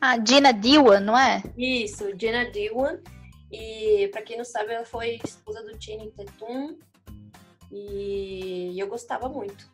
A 0.00 0.16
Jenna 0.24 0.52
Dewan, 0.52 1.00
não 1.00 1.18
é? 1.18 1.42
Isso, 1.56 2.04
Jenna 2.18 2.50
Dewan. 2.50 2.98
E 3.52 4.08
para 4.12 4.22
quem 4.22 4.36
não 4.36 4.44
sabe, 4.44 4.72
ela 4.72 4.84
foi 4.84 5.20
esposa 5.24 5.62
do 5.62 5.82
Channing 5.82 6.10
Tatum. 6.10 6.78
E 7.70 8.74
eu 8.78 8.86
gostava 8.88 9.28
muito. 9.28 9.70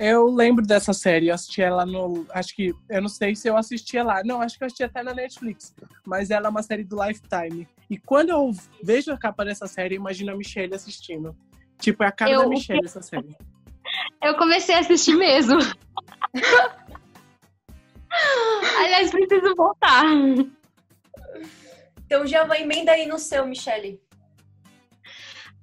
Eu 0.00 0.26
lembro 0.26 0.64
dessa 0.64 0.92
série, 0.92 1.26
eu 1.26 1.34
assisti 1.34 1.60
ela 1.60 1.84
no. 1.84 2.24
Acho 2.30 2.54
que. 2.54 2.72
Eu 2.88 3.02
não 3.02 3.08
sei 3.08 3.34
se 3.34 3.48
eu 3.48 3.56
assistia 3.56 4.04
lá. 4.04 4.22
Não, 4.24 4.40
acho 4.40 4.56
que 4.56 4.62
eu 4.62 4.66
assisti 4.66 4.84
até 4.84 5.02
na 5.02 5.12
Netflix. 5.12 5.74
Mas 6.06 6.30
ela 6.30 6.46
é 6.46 6.50
uma 6.50 6.62
série 6.62 6.84
do 6.84 7.04
Lifetime. 7.04 7.66
E 7.90 7.98
quando 7.98 8.28
eu 8.28 8.52
vejo 8.80 9.10
a 9.10 9.18
capa 9.18 9.44
dessa 9.44 9.66
série, 9.66 9.96
eu 9.96 10.00
imagino 10.00 10.30
a 10.30 10.36
Michelle 10.36 10.72
assistindo. 10.72 11.36
Tipo, 11.80 12.04
é 12.04 12.06
a 12.06 12.12
cara 12.12 12.30
eu... 12.30 12.42
da 12.42 12.48
Michelle 12.48 12.84
essa 12.84 13.02
série. 13.02 13.36
Eu 14.22 14.36
comecei 14.36 14.74
a 14.74 14.80
assistir 14.80 15.16
mesmo. 15.16 15.56
Aliás, 18.78 19.10
preciso 19.10 19.54
voltar. 19.56 20.04
Então 22.04 22.26
já 22.26 22.44
vai 22.44 22.62
emenda 22.62 22.92
aí 22.92 23.06
no 23.06 23.18
seu, 23.18 23.46
Michelle. 23.46 23.98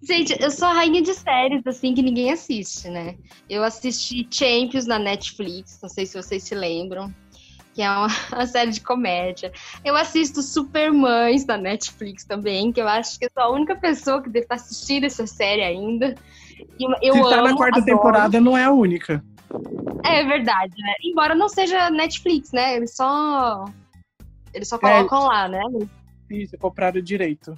Gente, 0.06 0.38
eu 0.40 0.52
sou 0.52 0.68
a 0.68 0.74
rainha 0.74 1.02
de 1.02 1.16
séries, 1.16 1.66
assim, 1.66 1.96
que 1.96 2.02
ninguém 2.04 2.32
assiste, 2.32 2.90
né? 2.90 3.16
Eu 3.50 3.64
assisti 3.64 4.28
Champions 4.30 4.86
na 4.86 5.00
Netflix, 5.00 5.80
não 5.82 5.90
sei 5.90 6.06
se 6.06 6.22
vocês 6.22 6.44
se 6.44 6.54
lembram, 6.54 7.12
que 7.74 7.82
é 7.82 7.90
uma, 7.90 8.08
uma 8.32 8.46
série 8.46 8.70
de 8.70 8.82
comédia. 8.82 9.52
Eu 9.84 9.96
assisto 9.96 10.44
Supermães 10.44 11.48
na 11.48 11.58
Netflix 11.58 12.24
também, 12.24 12.72
que 12.72 12.80
eu 12.80 12.88
acho 12.88 13.18
que 13.18 13.26
eu 13.26 13.30
sou 13.34 13.44
a 13.44 13.52
única 13.52 13.76
pessoa 13.76 14.22
que 14.22 14.30
deve 14.30 14.46
estar 14.46 14.56
assistindo 14.56 15.06
essa 15.06 15.26
série 15.26 15.64
ainda. 15.64 16.14
Eu 17.02 17.16
se 17.16 17.22
tá 17.22 17.40
amo, 17.40 17.48
na 17.48 17.56
quarta 17.56 17.80
adoro. 17.80 17.98
temporada, 17.98 18.40
não 18.40 18.56
é 18.56 18.64
a 18.64 18.72
única. 18.72 19.24
É 20.04 20.24
verdade, 20.24 20.74
né? 20.78 20.94
Embora 21.04 21.34
não 21.34 21.50
seja 21.50 21.90
Netflix, 21.90 22.52
né? 22.52 22.76
Eles 22.76 22.96
só. 22.96 23.66
Eles 24.54 24.68
só 24.68 24.78
colocam 24.78 25.24
é, 25.24 25.28
lá, 25.28 25.48
né? 25.48 25.62
Isso, 26.30 26.56
compraram 26.60 27.02
direito. 27.02 27.58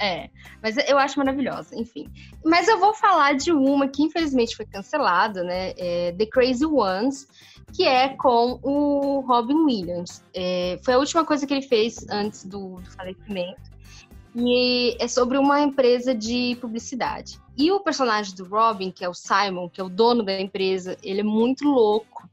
É, 0.00 0.30
mas 0.62 0.76
eu 0.88 0.96
acho 0.96 1.18
maravilhosa, 1.18 1.74
enfim. 1.76 2.08
Mas 2.44 2.68
eu 2.68 2.78
vou 2.78 2.94
falar 2.94 3.34
de 3.34 3.50
uma 3.50 3.88
que 3.88 4.02
infelizmente 4.02 4.56
foi 4.56 4.64
cancelada, 4.64 5.42
né? 5.42 5.72
É 5.76 6.12
The 6.12 6.26
Crazy 6.26 6.66
Ones, 6.66 7.26
que 7.74 7.84
é 7.84 8.10
com 8.10 8.60
o 8.62 9.20
Robin 9.20 9.64
Williams. 9.64 10.22
É, 10.32 10.78
foi 10.84 10.94
a 10.94 10.98
última 10.98 11.24
coisa 11.24 11.46
que 11.46 11.52
ele 11.52 11.62
fez 11.62 12.06
antes 12.08 12.44
do, 12.44 12.76
do 12.76 12.90
falecimento. 12.92 13.68
E 14.36 14.96
é 15.00 15.08
sobre 15.08 15.36
uma 15.36 15.60
empresa 15.60 16.14
de 16.14 16.56
publicidade. 16.60 17.40
E 17.56 17.72
o 17.72 17.80
personagem 17.80 18.36
do 18.36 18.44
Robin, 18.44 18.92
que 18.92 19.04
é 19.04 19.08
o 19.08 19.14
Simon, 19.14 19.68
que 19.68 19.80
é 19.80 19.84
o 19.84 19.88
dono 19.88 20.22
da 20.22 20.40
empresa, 20.40 20.96
ele 21.02 21.20
é 21.20 21.24
muito 21.24 21.64
louco 21.64 22.28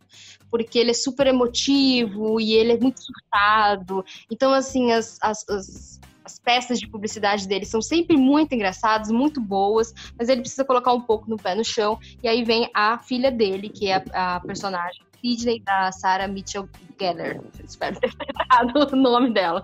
porque 0.56 0.80
ele 0.80 0.92
é 0.92 0.94
super 0.94 1.28
emotivo 1.28 2.40
e 2.40 2.54
ele 2.54 2.72
é 2.72 2.80
muito 2.80 3.02
surtado. 3.02 4.06
Então, 4.32 4.54
assim, 4.54 4.94
as, 4.94 5.18
as, 5.22 5.50
as, 5.50 6.00
as 6.26 6.40
peças 6.40 6.80
de 6.80 6.88
publicidade 6.88 7.48
dele 7.48 7.66
são 7.66 7.82
sempre 7.82 8.18
muito 8.18 8.54
engraçadas, 8.54 9.12
muito 9.12 9.40
boas, 9.40 9.94
mas 10.18 10.28
ele 10.28 10.42
precisa 10.42 10.66
colocar 10.66 10.92
um 10.92 11.02
pouco 11.02 11.30
no 11.30 11.38
pé 11.38 11.54
no 11.54 11.64
chão. 11.64 12.00
E 12.24 12.28
aí 12.28 12.44
vem 12.44 12.70
a 12.74 12.98
filha 12.98 13.32
dele, 13.32 13.70
que 13.70 13.88
é 13.88 14.04
a, 14.12 14.36
a 14.36 14.40
personagem 14.40 15.06
Sidney 15.22 15.60
da 15.60 15.92
Sarah 15.92 16.28
Mitchell 16.28 16.70
Geller. 17.00 17.42
Espero 17.64 18.00
ter 18.00 18.12
errado 18.52 18.94
o 18.94 18.96
nome 18.96 19.32
dela. 19.32 19.64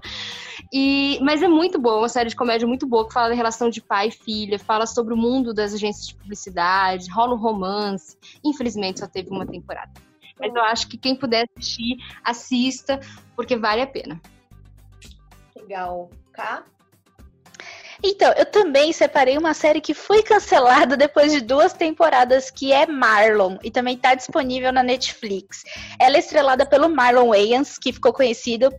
E, 0.73 1.19
mas 1.21 1.41
é 1.41 1.47
muito 1.47 1.79
boa, 1.79 1.99
uma 1.99 2.09
série 2.09 2.29
de 2.29 2.35
comédia 2.35 2.67
muito 2.67 2.87
boa, 2.87 3.07
que 3.07 3.13
fala 3.13 3.29
da 3.29 3.35
relação 3.35 3.69
de 3.69 3.81
pai 3.81 4.07
e 4.07 4.11
filha, 4.11 4.57
fala 4.57 4.85
sobre 4.85 5.13
o 5.13 5.17
mundo 5.17 5.53
das 5.53 5.73
agências 5.73 6.07
de 6.07 6.15
publicidade, 6.15 7.11
rola 7.11 7.33
um 7.33 7.37
romance. 7.37 8.17
Infelizmente 8.43 8.99
só 8.99 9.07
teve 9.07 9.29
uma 9.29 9.45
temporada. 9.45 9.91
Mas 10.39 10.55
eu 10.55 10.63
acho 10.63 10.87
que 10.87 10.97
quem 10.97 11.15
puder 11.15 11.47
assistir, 11.55 11.97
assista, 12.23 12.99
porque 13.35 13.55
vale 13.55 13.81
a 13.81 13.87
pena. 13.87 14.19
Legal. 15.55 16.09
卡 16.31 16.63
Então, 18.03 18.33
eu 18.35 18.45
também 18.45 18.91
separei 18.91 19.37
uma 19.37 19.53
série 19.53 19.79
que 19.79 19.93
foi 19.93 20.23
cancelada 20.23 20.97
depois 20.97 21.31
de 21.31 21.39
duas 21.39 21.71
temporadas, 21.71 22.49
que 22.49 22.73
é 22.73 22.87
Marlon, 22.87 23.57
e 23.63 23.69
também 23.69 23.95
está 23.95 24.15
disponível 24.15 24.71
na 24.71 24.81
Netflix. 24.81 25.63
Ela 25.99 26.15
é 26.15 26.19
estrelada 26.19 26.65
pelo 26.65 26.89
Marlon 26.89 27.29
Wayans, 27.29 27.77
que 27.77 27.93
ficou 27.93 28.11
conhecido 28.11 28.69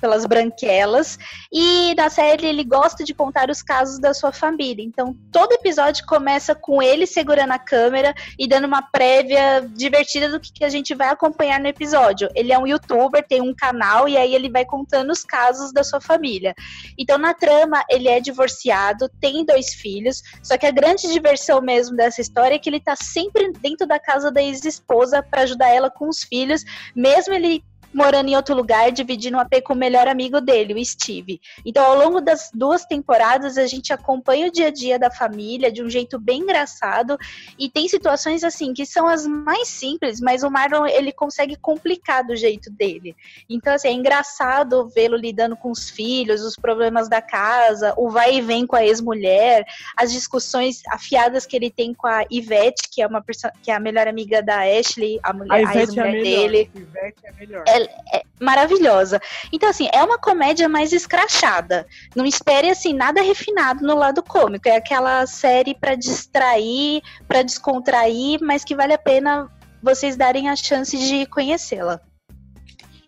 pelas 0.00 0.26
Branquelas, 0.26 1.18
e 1.52 1.94
na 1.94 2.10
série 2.10 2.46
ele 2.46 2.64
gosta 2.64 3.04
de 3.04 3.14
contar 3.14 3.48
os 3.48 3.62
casos 3.62 4.00
da 4.00 4.12
sua 4.12 4.32
família. 4.32 4.84
Então, 4.84 5.14
todo 5.30 5.52
episódio 5.52 6.04
começa 6.04 6.52
com 6.52 6.82
ele 6.82 7.06
segurando 7.06 7.52
a 7.52 7.58
câmera 7.58 8.12
e 8.36 8.48
dando 8.48 8.66
uma 8.66 8.82
prévia 8.82 9.68
divertida 9.72 10.28
do 10.28 10.40
que, 10.40 10.52
que 10.52 10.64
a 10.64 10.68
gente 10.68 10.94
vai 10.94 11.08
acompanhar 11.08 11.60
no 11.60 11.68
episódio. 11.68 12.28
Ele 12.34 12.52
é 12.52 12.58
um 12.58 12.66
youtuber, 12.66 13.24
tem 13.24 13.40
um 13.40 13.54
canal, 13.54 14.08
e 14.08 14.16
aí 14.16 14.34
ele 14.34 14.50
vai 14.50 14.64
contando 14.64 15.10
os 15.12 15.22
casos 15.22 15.72
da 15.72 15.84
sua 15.84 16.00
família. 16.00 16.54
Então, 16.98 17.18
na 17.18 17.32
trama, 17.34 17.84
ele 17.88 18.08
é 18.08 18.18
divorciado 18.18 18.63
divorciado, 18.64 19.10
tem 19.20 19.44
dois 19.44 19.74
filhos, 19.74 20.22
só 20.42 20.56
que 20.56 20.66
a 20.66 20.70
grande 20.70 21.12
diversão 21.12 21.60
mesmo 21.60 21.96
dessa 21.96 22.20
história 22.20 22.54
é 22.54 22.58
que 22.58 22.68
ele 22.68 22.80
tá 22.80 22.96
sempre 22.96 23.52
dentro 23.52 23.86
da 23.86 24.00
casa 24.00 24.32
da 24.32 24.42
ex-esposa 24.42 25.22
para 25.22 25.42
ajudar 25.42 25.68
ela 25.68 25.90
com 25.90 26.08
os 26.08 26.22
filhos, 26.22 26.64
mesmo 26.96 27.34
ele 27.34 27.62
morando 27.94 28.28
em 28.28 28.36
outro 28.36 28.54
lugar, 28.54 28.90
dividindo 28.90 29.36
um 29.36 29.40
AP 29.40 29.62
com 29.62 29.72
o 29.72 29.76
melhor 29.76 30.08
amigo 30.08 30.40
dele, 30.40 30.74
o 30.74 30.84
Steve. 30.84 31.40
Então, 31.64 31.84
ao 31.84 31.96
longo 31.96 32.20
das 32.20 32.50
duas 32.52 32.84
temporadas, 32.84 33.56
a 33.56 33.66
gente 33.66 33.92
acompanha 33.92 34.48
o 34.48 34.50
dia 34.50 34.66
a 34.66 34.70
dia 34.70 34.98
da 34.98 35.10
família 35.10 35.70
de 35.70 35.82
um 35.82 35.88
jeito 35.88 36.18
bem 36.18 36.42
engraçado 36.42 37.16
e 37.58 37.70
tem 37.70 37.88
situações 37.88 38.42
assim 38.42 38.74
que 38.74 38.84
são 38.84 39.06
as 39.06 39.26
mais 39.26 39.68
simples, 39.68 40.20
mas 40.20 40.42
o 40.42 40.50
Marlon 40.50 40.86
ele 40.86 41.12
consegue 41.12 41.56
complicar 41.56 42.26
do 42.26 42.34
jeito 42.34 42.70
dele. 42.70 43.14
Então, 43.48 43.72
assim, 43.72 43.88
é 43.88 43.92
engraçado 43.92 44.88
vê-lo 44.88 45.16
lidando 45.16 45.56
com 45.56 45.70
os 45.70 45.88
filhos, 45.88 46.42
os 46.42 46.56
problemas 46.56 47.08
da 47.08 47.22
casa, 47.22 47.94
o 47.96 48.10
vai 48.10 48.36
e 48.36 48.42
vem 48.42 48.66
com 48.66 48.76
a 48.76 48.84
ex-mulher, 48.84 49.64
as 49.96 50.12
discussões 50.12 50.82
afiadas 50.90 51.46
que 51.46 51.54
ele 51.54 51.70
tem 51.70 51.94
com 51.94 52.06
a 52.06 52.24
Ivete, 52.30 52.88
que 52.90 53.02
é 53.02 53.06
uma 53.06 53.24
que 53.62 53.70
é 53.70 53.74
a 53.74 53.80
melhor 53.80 54.08
amiga 54.08 54.42
da 54.42 54.62
Ashley, 54.62 55.18
a 55.22 55.32
mulher, 55.32 55.64
a, 55.64 55.70
a 55.70 55.76
ex-mulher 55.76 56.14
é 56.16 56.22
dele. 56.22 56.70
Ivete 56.74 57.20
é 57.24 57.32
melhor. 57.32 57.64
É, 57.66 57.83
é 58.12 58.22
maravilhosa. 58.40 59.20
Então, 59.52 59.68
assim, 59.68 59.88
é 59.92 60.02
uma 60.02 60.18
comédia 60.18 60.68
mais 60.68 60.92
escrachada. 60.92 61.86
Não 62.14 62.24
espere, 62.24 62.70
assim, 62.70 62.92
nada 62.92 63.22
refinado 63.22 63.86
no 63.86 63.96
lado 63.96 64.22
cômico. 64.22 64.68
É 64.68 64.76
aquela 64.76 65.26
série 65.26 65.74
para 65.74 65.94
distrair, 65.94 67.02
para 67.26 67.42
descontrair, 67.42 68.40
mas 68.42 68.64
que 68.64 68.74
vale 68.74 68.92
a 68.92 68.98
pena 68.98 69.50
vocês 69.82 70.16
darem 70.16 70.48
a 70.48 70.56
chance 70.56 70.96
de 70.96 71.26
conhecê-la. 71.26 72.00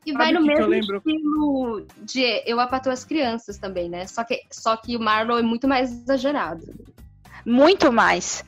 E 0.05 0.13
vai 0.13 0.31
no 0.31 0.41
mesmo 0.41 0.73
estilo 0.73 1.85
de 2.03 2.43
Eu 2.47 2.61
Apatou 2.61 2.93
as 2.93 3.05
Crianças 3.05 3.59
também, 3.59 3.89
né? 3.89 4.07
Só 4.07 4.23
que, 4.23 4.41
só 4.53 4.77
que 4.77 4.97
o 4.97 5.01
Marlon 5.01 5.39
é 5.39 5.43
muito 5.43 5.67
mais 5.67 5.91
exagerado. 5.91 6.65
Muito 7.45 7.93
mais. 7.93 8.45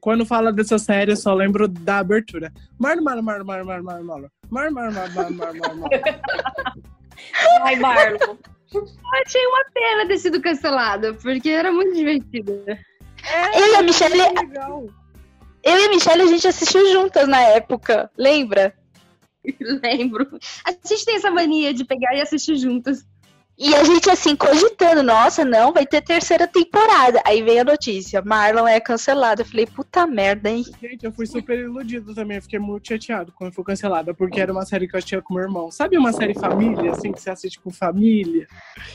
Quando 0.00 0.26
fala 0.26 0.52
dessa 0.52 0.78
série, 0.78 1.12
eu 1.12 1.16
só 1.16 1.32
lembro 1.32 1.66
da 1.66 1.98
abertura. 1.98 2.52
Marlon, 2.78 3.02
Marlon, 3.02 3.44
Marlon, 3.44 3.82
Marlon, 3.82 4.28
Marlon, 4.50 4.72
Marlon. 4.72 4.92
Marlon, 4.92 5.12
Marlon, 5.14 5.34
Marlon, 5.36 5.58
Marlon, 5.58 5.76
Marlon. 5.76 5.88
Ai, 7.62 7.76
Marlon. 7.76 8.38
Eu 8.72 8.86
achei 9.26 9.46
uma 9.46 9.64
pena 9.72 10.06
ter 10.06 10.18
sido 10.18 10.42
cancelado, 10.42 11.14
porque 11.16 11.48
era 11.48 11.72
muito 11.72 11.94
divertido. 11.94 12.52
É, 12.66 13.60
eu 13.60 13.72
e 13.72 13.76
a 13.76 13.82
Michelle. 13.82 14.18
Eu 15.62 15.78
e 15.78 15.84
a 15.84 15.88
Michelle, 15.88 16.22
a 16.22 16.26
gente 16.26 16.46
assistiu 16.46 16.92
juntas 16.92 17.26
na 17.26 17.40
época, 17.40 18.10
lembra? 18.16 18.74
Lembro. 19.82 20.38
A 20.64 20.72
gente 20.72 21.04
tem 21.04 21.16
essa 21.16 21.30
mania 21.30 21.72
de 21.72 21.84
pegar 21.84 22.14
e 22.14 22.20
assistir 22.20 22.56
juntas. 22.56 23.06
E 23.60 23.74
a 23.74 23.82
gente 23.82 24.08
assim, 24.08 24.36
cogitando, 24.36 25.02
nossa, 25.02 25.44
não, 25.44 25.72
vai 25.72 25.84
ter 25.84 26.00
terceira 26.00 26.46
temporada. 26.46 27.20
Aí 27.26 27.42
vem 27.42 27.58
a 27.58 27.64
notícia, 27.64 28.22
Marlon 28.22 28.68
é 28.68 28.78
cancelado. 28.78 29.42
Eu 29.42 29.46
falei, 29.46 29.66
puta 29.66 30.06
merda, 30.06 30.48
hein? 30.48 30.64
Gente, 30.80 31.04
eu 31.04 31.10
fui 31.10 31.26
super 31.26 31.58
iludido 31.58 32.14
também. 32.14 32.40
fiquei 32.40 32.60
muito 32.60 32.86
chateado 32.86 33.32
quando 33.32 33.52
foi 33.52 33.64
cancelada, 33.64 34.14
porque 34.14 34.40
era 34.40 34.52
uma 34.52 34.64
série 34.64 34.86
que 34.86 34.94
eu 34.94 34.98
assistia 34.98 35.20
com 35.20 35.34
meu 35.34 35.42
irmão. 35.42 35.72
Sabe 35.72 35.98
uma 35.98 36.12
série 36.12 36.34
família, 36.34 36.92
assim, 36.92 37.10
que 37.10 37.20
você 37.20 37.30
assiste 37.30 37.58
com 37.58 37.68
família? 37.72 38.46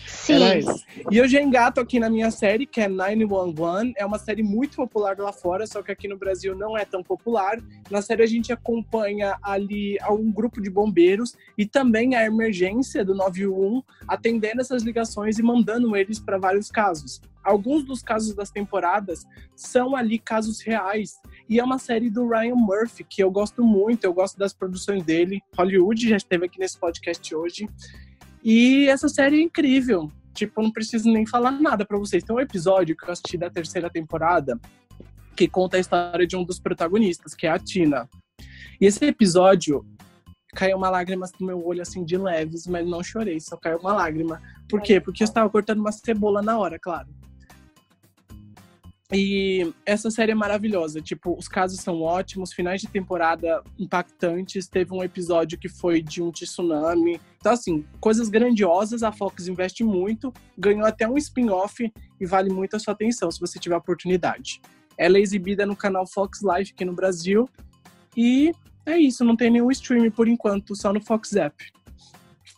Sim. 0.07 0.61
E 1.11 1.17
eu 1.17 1.27
já 1.27 1.41
engato 1.41 1.81
aqui 1.81 1.99
na 1.99 2.09
minha 2.09 2.31
série, 2.31 2.65
que 2.65 2.79
é 2.79 2.87
911. 2.87 3.93
É 3.97 4.05
uma 4.05 4.17
série 4.17 4.43
muito 4.43 4.77
popular 4.77 5.17
lá 5.17 5.33
fora, 5.33 5.67
só 5.67 5.83
que 5.83 5.91
aqui 5.91 6.07
no 6.07 6.17
Brasil 6.17 6.55
não 6.55 6.77
é 6.77 6.85
tão 6.85 7.03
popular. 7.03 7.57
Na 7.91 8.01
série 8.01 8.23
a 8.23 8.27
gente 8.27 8.53
acompanha 8.53 9.35
ali 9.43 9.97
um 10.09 10.31
grupo 10.31 10.61
de 10.61 10.69
bombeiros 10.69 11.35
e 11.57 11.65
também 11.65 12.15
a 12.15 12.25
emergência 12.25 13.03
do 13.03 13.13
911, 13.13 13.83
atendendo 14.07 14.52
recebendo 14.53 14.61
essas 14.61 14.83
ligações 14.83 15.39
e 15.39 15.43
mandando 15.43 15.95
eles 15.95 16.19
para 16.19 16.37
vários 16.37 16.69
casos. 16.69 17.21
Alguns 17.43 17.83
dos 17.83 18.01
casos 18.01 18.35
das 18.35 18.51
temporadas 18.51 19.25
são 19.55 19.95
ali 19.95 20.17
casos 20.17 20.61
reais. 20.61 21.15
E 21.49 21.59
é 21.59 21.63
uma 21.63 21.77
série 21.77 22.09
do 22.09 22.27
Ryan 22.27 22.55
Murphy, 22.55 23.03
que 23.03 23.21
eu 23.21 23.29
gosto 23.29 23.63
muito, 23.63 24.05
eu 24.05 24.13
gosto 24.13 24.37
das 24.37 24.53
produções 24.53 25.03
dele. 25.03 25.41
Hollywood 25.57 26.07
já 26.07 26.17
esteve 26.17 26.45
aqui 26.45 26.59
nesse 26.59 26.79
podcast 26.79 27.35
hoje. 27.35 27.67
E 28.43 28.87
essa 28.87 29.09
série 29.09 29.39
é 29.39 29.41
incrível. 29.41 30.09
Tipo, 30.33 30.61
não 30.61 30.71
preciso 30.71 31.11
nem 31.11 31.25
falar 31.25 31.51
nada 31.51 31.85
para 31.85 31.97
vocês. 31.97 32.23
Tem 32.23 32.35
um 32.35 32.39
episódio 32.39 32.95
que 32.95 33.03
eu 33.03 33.11
assisti 33.11 33.37
da 33.37 33.49
terceira 33.49 33.89
temporada 33.89 34.59
que 35.35 35.47
conta 35.47 35.77
a 35.77 35.79
história 35.79 36.27
de 36.27 36.35
um 36.35 36.43
dos 36.43 36.59
protagonistas, 36.59 37.33
que 37.33 37.47
é 37.47 37.49
a 37.49 37.59
Tina. 37.59 38.07
E 38.79 38.85
esse 38.85 39.03
episódio 39.05 39.85
caiu 40.53 40.77
uma 40.77 40.89
lágrima 40.89 41.25
no 41.39 41.47
meu 41.47 41.65
olho, 41.65 41.81
assim, 41.81 42.03
de 42.03 42.17
leves, 42.17 42.67
mas 42.67 42.87
não 42.87 43.03
chorei, 43.03 43.39
só 43.39 43.57
caiu 43.57 43.79
uma 43.79 43.93
lágrima. 43.93 44.41
Por 44.69 44.81
quê? 44.81 44.99
Porque 44.99 45.23
eu 45.23 45.25
estava 45.25 45.49
cortando 45.49 45.79
uma 45.79 45.91
cebola 45.91 46.41
na 46.41 46.57
hora, 46.57 46.79
claro. 46.79 47.07
E 49.15 49.71
essa 49.85 50.09
série 50.09 50.31
é 50.31 50.35
maravilhosa. 50.35 50.99
Tipo, 50.99 51.37
os 51.37 51.47
casos 51.47 51.79
são 51.79 52.01
ótimos, 52.01 52.51
finais 52.51 52.81
de 52.81 52.87
temporada 52.87 53.61
impactantes. 53.77 54.67
Teve 54.67 54.91
um 54.91 55.03
episódio 55.03 55.59
que 55.59 55.69
foi 55.69 56.01
de 56.01 56.19
um 56.19 56.31
tsunami. 56.31 57.21
Então, 57.37 57.51
assim, 57.51 57.85
coisas 57.99 58.27
grandiosas. 58.27 59.03
A 59.03 59.11
Fox 59.11 59.47
investe 59.47 59.83
muito. 59.83 60.33
Ganhou 60.57 60.85
até 60.85 61.07
um 61.07 61.15
spin-off 61.15 61.91
e 62.19 62.25
vale 62.25 62.51
muito 62.51 62.75
a 62.75 62.79
sua 62.79 62.93
atenção 62.93 63.29
se 63.29 63.39
você 63.39 63.59
tiver 63.59 63.75
a 63.75 63.77
oportunidade. 63.77 64.59
Ela 64.97 65.19
é 65.19 65.21
exibida 65.21 65.63
no 65.63 65.75
canal 65.75 66.07
Fox 66.07 66.39
Life 66.41 66.73
aqui 66.73 66.83
no 66.83 66.93
Brasil. 66.93 67.47
E 68.17 68.51
é 68.85 68.97
isso, 68.97 69.23
não 69.23 69.35
tem 69.35 69.49
nenhum 69.49 69.71
stream 69.71 70.09
por 70.11 70.27
enquanto, 70.27 70.75
só 70.75 70.91
no 70.91 71.01
Fox 71.01 71.35
App. 71.35 71.71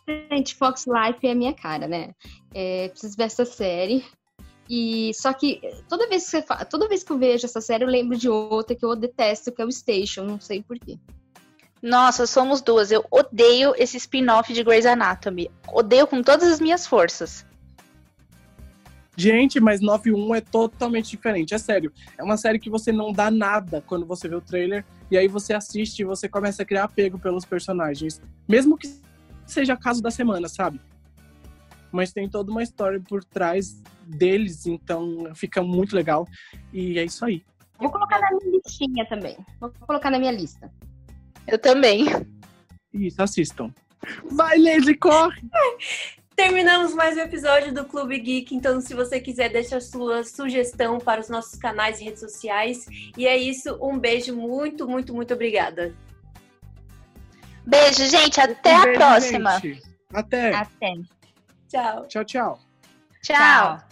Gente, 0.08 0.54
Fox 0.54 0.86
Life 0.86 1.26
é 1.26 1.32
a 1.32 1.34
minha 1.34 1.52
cara, 1.52 1.88
né? 1.88 2.12
É, 2.54 2.88
preciso 2.88 3.16
ver 3.16 3.24
essa 3.24 3.44
série. 3.44 4.04
E 4.68 5.12
só 5.14 5.32
que 5.32 5.60
toda 5.88 6.08
vez 6.08 6.28
que 6.28 6.42
fala, 6.42 6.64
toda 6.64 6.88
vez 6.88 7.02
que 7.04 7.12
eu 7.12 7.18
vejo 7.18 7.46
essa 7.46 7.60
série, 7.60 7.84
eu 7.84 7.88
lembro 7.88 8.16
de 8.16 8.28
outra 8.28 8.74
que 8.74 8.84
eu 8.84 8.96
detesto, 8.96 9.52
que 9.52 9.62
é 9.62 9.64
o 9.64 9.70
Station, 9.70 10.24
não 10.24 10.40
sei 10.40 10.62
porquê. 10.62 10.98
Nossa, 11.82 12.26
somos 12.26 12.60
duas. 12.60 12.90
Eu 12.90 13.04
odeio 13.10 13.74
esse 13.76 13.96
spin-off 13.96 14.52
de 14.52 14.64
Grey's 14.64 14.86
Anatomy. 14.86 15.50
Odeio 15.72 16.06
com 16.06 16.22
todas 16.22 16.48
as 16.50 16.60
minhas 16.60 16.86
forças. 16.86 17.46
Gente, 19.16 19.60
mas 19.60 19.80
9-1 19.80 20.36
é 20.36 20.40
totalmente 20.40 21.10
diferente. 21.10 21.54
É 21.54 21.58
sério. 21.58 21.92
É 22.18 22.22
uma 22.22 22.36
série 22.36 22.58
que 22.58 22.68
você 22.68 22.92
não 22.92 23.12
dá 23.12 23.30
nada 23.30 23.82
quando 23.86 24.04
você 24.04 24.28
vê 24.28 24.34
o 24.34 24.40
trailer. 24.40 24.84
E 25.10 25.16
aí 25.16 25.28
você 25.28 25.54
assiste 25.54 26.00
e 26.00 26.04
você 26.04 26.28
começa 26.28 26.62
a 26.62 26.66
criar 26.66 26.84
apego 26.84 27.18
pelos 27.18 27.44
personagens. 27.44 28.20
Mesmo 28.48 28.76
que 28.76 28.92
seja 29.46 29.76
caso 29.76 30.02
da 30.02 30.10
semana, 30.10 30.48
sabe? 30.48 30.80
Mas 31.92 32.12
tem 32.12 32.28
toda 32.28 32.50
uma 32.50 32.62
história 32.62 33.00
por 33.00 33.22
trás 33.24 33.80
deles, 34.04 34.66
então 34.66 35.32
fica 35.34 35.62
muito 35.62 35.94
legal. 35.94 36.26
E 36.72 36.98
é 36.98 37.04
isso 37.04 37.24
aí. 37.24 37.44
Vou 37.78 37.90
colocar 37.90 38.18
na 38.20 38.30
minha 38.30 38.60
listinha 38.64 39.06
também. 39.06 39.36
Vou 39.60 39.70
colocar 39.80 40.10
na 40.10 40.18
minha 40.18 40.32
lista. 40.32 40.72
Eu 41.46 41.58
também. 41.58 42.06
Isso, 42.92 43.22
assistam. 43.22 43.72
Vai, 44.30 44.58
Lady, 44.58 44.94
corre! 44.94 45.40
Terminamos 46.36 46.92
mais 46.92 47.16
um 47.16 47.20
episódio 47.20 47.72
do 47.72 47.86
Clube 47.86 48.18
Geek. 48.20 48.54
Então, 48.54 48.78
se 48.78 48.92
você 48.92 49.18
quiser, 49.18 49.48
deixa 49.48 49.78
a 49.78 49.80
sua 49.80 50.22
sugestão 50.22 50.98
para 50.98 51.18
os 51.18 51.30
nossos 51.30 51.58
canais 51.58 51.98
e 51.98 52.04
redes 52.04 52.20
sociais. 52.20 52.86
E 53.16 53.26
é 53.26 53.34
isso. 53.38 53.78
Um 53.80 53.98
beijo. 53.98 54.36
Muito, 54.36 54.86
muito, 54.86 55.14
muito 55.14 55.32
obrigada. 55.32 55.94
Beijo, 57.64 58.04
gente. 58.04 58.38
Até 58.38 58.74
um 58.74 58.76
a 58.76 58.84
beijo, 58.84 58.98
próxima. 58.98 59.58
Gente. 59.60 59.82
Até. 60.12 60.54
Até. 60.54 60.94
Tchau. 61.68 62.06
Tchau, 62.06 62.24
tchau. 62.24 62.60
Tchau. 63.22 63.85